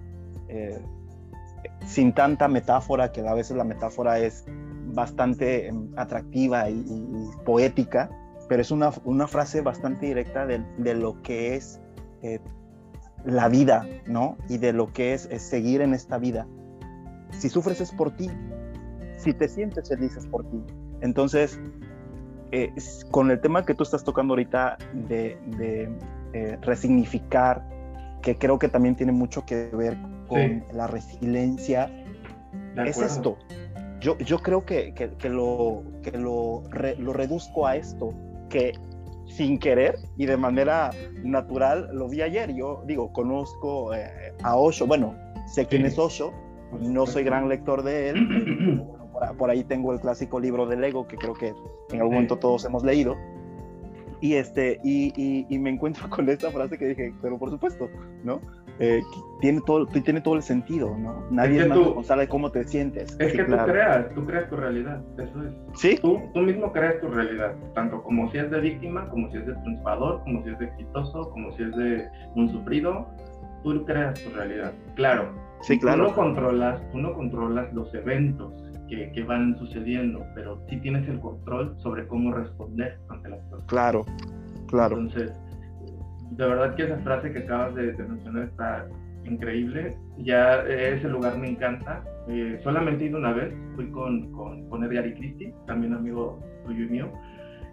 [1.85, 4.45] sin tanta metáfora, que a veces la metáfora es
[4.93, 6.83] bastante em, atractiva y,
[7.45, 8.09] poética,
[8.47, 11.81] pero es una, una frase bastante directa de, de lo que es
[13.25, 14.37] la vida, ¿no?
[14.47, 16.47] Y de lo que es, seguir en esta vida.
[17.31, 18.29] Si sufres es por ti,
[19.17, 20.63] si te sientes feliz es por ti.
[21.01, 21.59] Entonces,
[22.51, 22.73] eh,
[23.11, 25.37] con el tema que tú estás tocando ahorita de,
[26.33, 27.63] eh, resignificar,
[28.21, 31.89] que creo que también tiene mucho que ver con la resiliencia,
[32.85, 33.37] es esto.
[33.99, 36.63] Yo, yo creo que, que, lo, que lo,
[36.99, 38.13] lo reduzco a esto,
[38.49, 38.73] que
[39.27, 40.91] sin querer y de manera
[41.23, 42.53] natural lo vi ayer.
[42.53, 45.15] Yo digo, conozco eh, a Osho, bueno,
[45.47, 46.33] sé quién es Osho,
[46.79, 48.83] no soy gran lector de él,
[49.37, 51.53] por, ahí tengo el clásico libro del ego que creo que
[51.91, 53.15] en algún momento todos hemos leído.
[54.19, 57.89] Y, este, y, y, me encuentro con esta frase que dije, pero por supuesto,
[58.23, 58.41] ¿no?
[58.79, 59.01] Eh,
[59.41, 61.25] tiene, todo, tiene todo el sentido, ¿no?
[61.31, 63.15] Nadie es, más responsable de cómo te sientes.
[63.19, 65.79] Es que tú creas, tú creas tu realidad, eso es.
[65.79, 65.97] Sí.
[65.99, 69.47] Tú, tú mismo creas tu realidad, tanto como si es de víctima, como si es
[69.47, 73.07] de triunfador, como si es de exitoso, como si es de un sufrido,
[73.63, 74.73] tú creas tu realidad.
[74.95, 75.33] Claro.
[75.61, 76.03] Sí, claro.
[76.03, 78.53] Tú no controlas, tú no controlas los eventos
[78.89, 83.65] que, que, van sucediendo, pero sí tienes el control sobre cómo responder ante las cosas.
[83.67, 84.05] Claro,
[84.67, 84.97] claro.
[84.97, 85.31] Entonces,
[86.31, 88.87] de verdad que esa frase que acabas de, mencionar está
[89.25, 89.97] increíble.
[90.19, 92.03] Ya ese lugar me encanta.
[92.27, 96.39] Eh, solamente he ido una vez, fui con, con, con Edgar y Cristi, también amigo
[96.65, 97.11] tuyo y mío.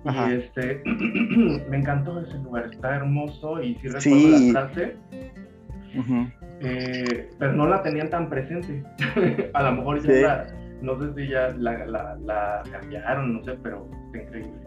[0.04, 0.82] Y este,
[1.70, 4.96] me encantó ese lugar, está hermoso y sí recuerdo la frase.
[6.60, 8.82] eh, pero no la tenían tan presente.
[9.54, 10.46] a lo mejor ya la,
[10.82, 14.60] no sé si ya la, la, la, cambiaron, no sé, pero está increíble.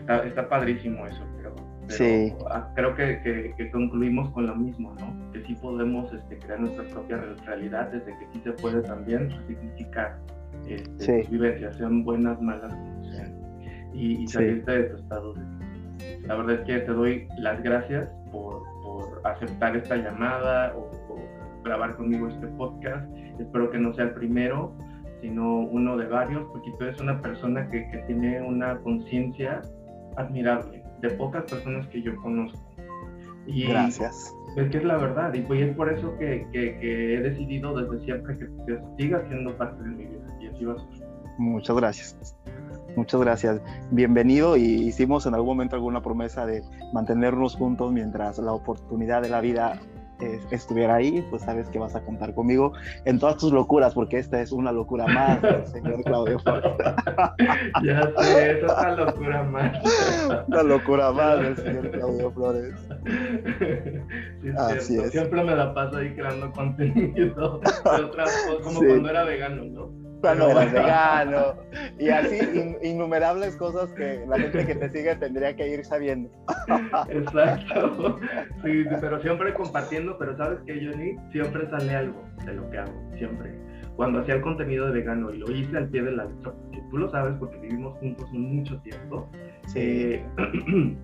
[0.00, 1.24] está, está padrísimo eso
[1.88, 2.34] sí.
[2.74, 5.32] creo que, que, concluimos con lo mismo, ¿no?
[5.32, 10.18] Que sí podemos este, crear nuestra propia realidad, desde que sí se puede también resignificar
[10.66, 13.34] este, vivencias, sean buenas, malas, como sean,
[13.92, 18.62] y, salirte de tu estado de La verdad es que te doy las gracias por,
[18.82, 20.90] por aceptar esta llamada o,
[21.64, 23.08] grabar conmigo este podcast.
[23.38, 24.74] Espero que no sea el primero,
[25.20, 29.62] sino uno de varios, porque tú eres una persona que, que tiene una conciencia
[30.16, 32.58] admirable de pocas personas que yo conozco.
[33.46, 34.34] Y Gracias.
[34.56, 38.04] Es que es la verdad, y pues es por eso que, que, he decidido desde
[38.04, 38.46] siempre que,
[38.98, 41.08] siga siendo parte de mi vida, y así va a ser.
[41.38, 42.36] Muchas gracias.
[42.94, 43.62] Muchas gracias.
[43.90, 46.62] Bienvenido y hicimos en algún momento alguna promesa de
[46.92, 49.80] mantenernos juntos mientras la oportunidad de la vida
[50.50, 52.72] estuviera ahí, pues sabes que vas a contar conmigo
[53.04, 56.72] en todas tus locuras, porque esta es una locura más del señor Claudio Flores.
[57.82, 59.82] ya sé, es una locura más.
[60.48, 62.74] una locura más del señor Claudio Flores.
[64.58, 65.10] Así es.
[65.10, 70.11] Siempre me la paso ahí creando contenido de otras cosas, como cuando era vegano, ¿no?
[70.22, 71.54] Cuando eras vegano
[71.98, 72.38] y así
[72.82, 76.30] innumerables cosas que la gente que te sigue tendría que ir sabiendo.
[77.10, 78.18] Exacto.
[78.64, 83.10] Sí, pero siempre compartiendo, pero sabes que Johnny siempre sale algo de lo que hago,
[83.18, 83.52] siempre.
[83.96, 86.82] Cuando hacía el contenido de vegano y lo hice al pie de la letra, porque
[86.90, 89.28] tú lo sabes porque vivimos juntos mucho tiempo,
[89.74, 90.24] eh,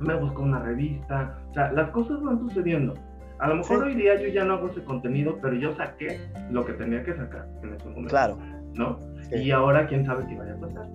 [0.00, 2.94] me busco una revista, o sea, las cosas van sucediendo.
[3.40, 6.64] A lo mejor hoy día yo ya no hago ese contenido, pero yo saqué lo
[6.64, 8.10] que tenía que sacar en ese momento.
[8.10, 8.38] Claro.
[8.74, 8.98] ¿No?
[9.32, 10.86] Y ahora quién sabe qué vaya a pasar.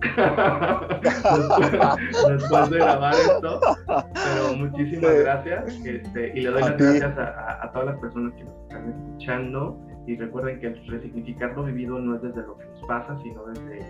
[2.28, 3.60] después, de grabar esto.
[3.86, 5.80] Pero muchísimas gracias.
[5.84, 9.80] Este, y le doy las gracias a, todas las personas que nos están escuchando.
[10.06, 13.80] Y recuerden que resignificar lo vivido no es desde lo que nos pasa, sino desde,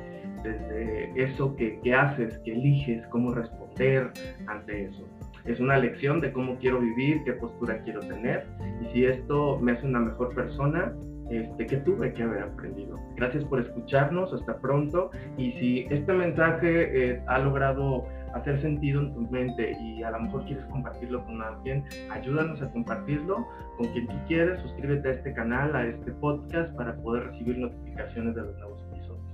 [0.44, 4.12] desde eso que, que haces, que eliges, cómo responder
[4.46, 5.04] ante eso
[5.46, 8.46] es una lección de cómo quiero vivir, qué postura quiero tener
[8.82, 10.92] y si esto me hace una mejor persona,
[11.30, 12.98] este, que tuve que haber aprendido.
[13.16, 15.10] Gracias por escucharnos, hasta pronto.
[15.36, 18.04] Y si este mensaje eh, ha logrado
[18.34, 22.70] hacer sentido en tu mente y a lo mejor quieres compartirlo con alguien, ayúdanos a
[22.70, 23.46] compartirlo
[23.78, 28.34] con quien tú quieres, suscríbete a este canal, a este podcast para poder recibir notificaciones
[28.34, 29.24] de los nuevos episodios.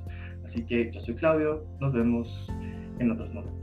[0.46, 2.48] Así que yo soy Claudio, nos vemos
[2.98, 3.62] en otros momentos.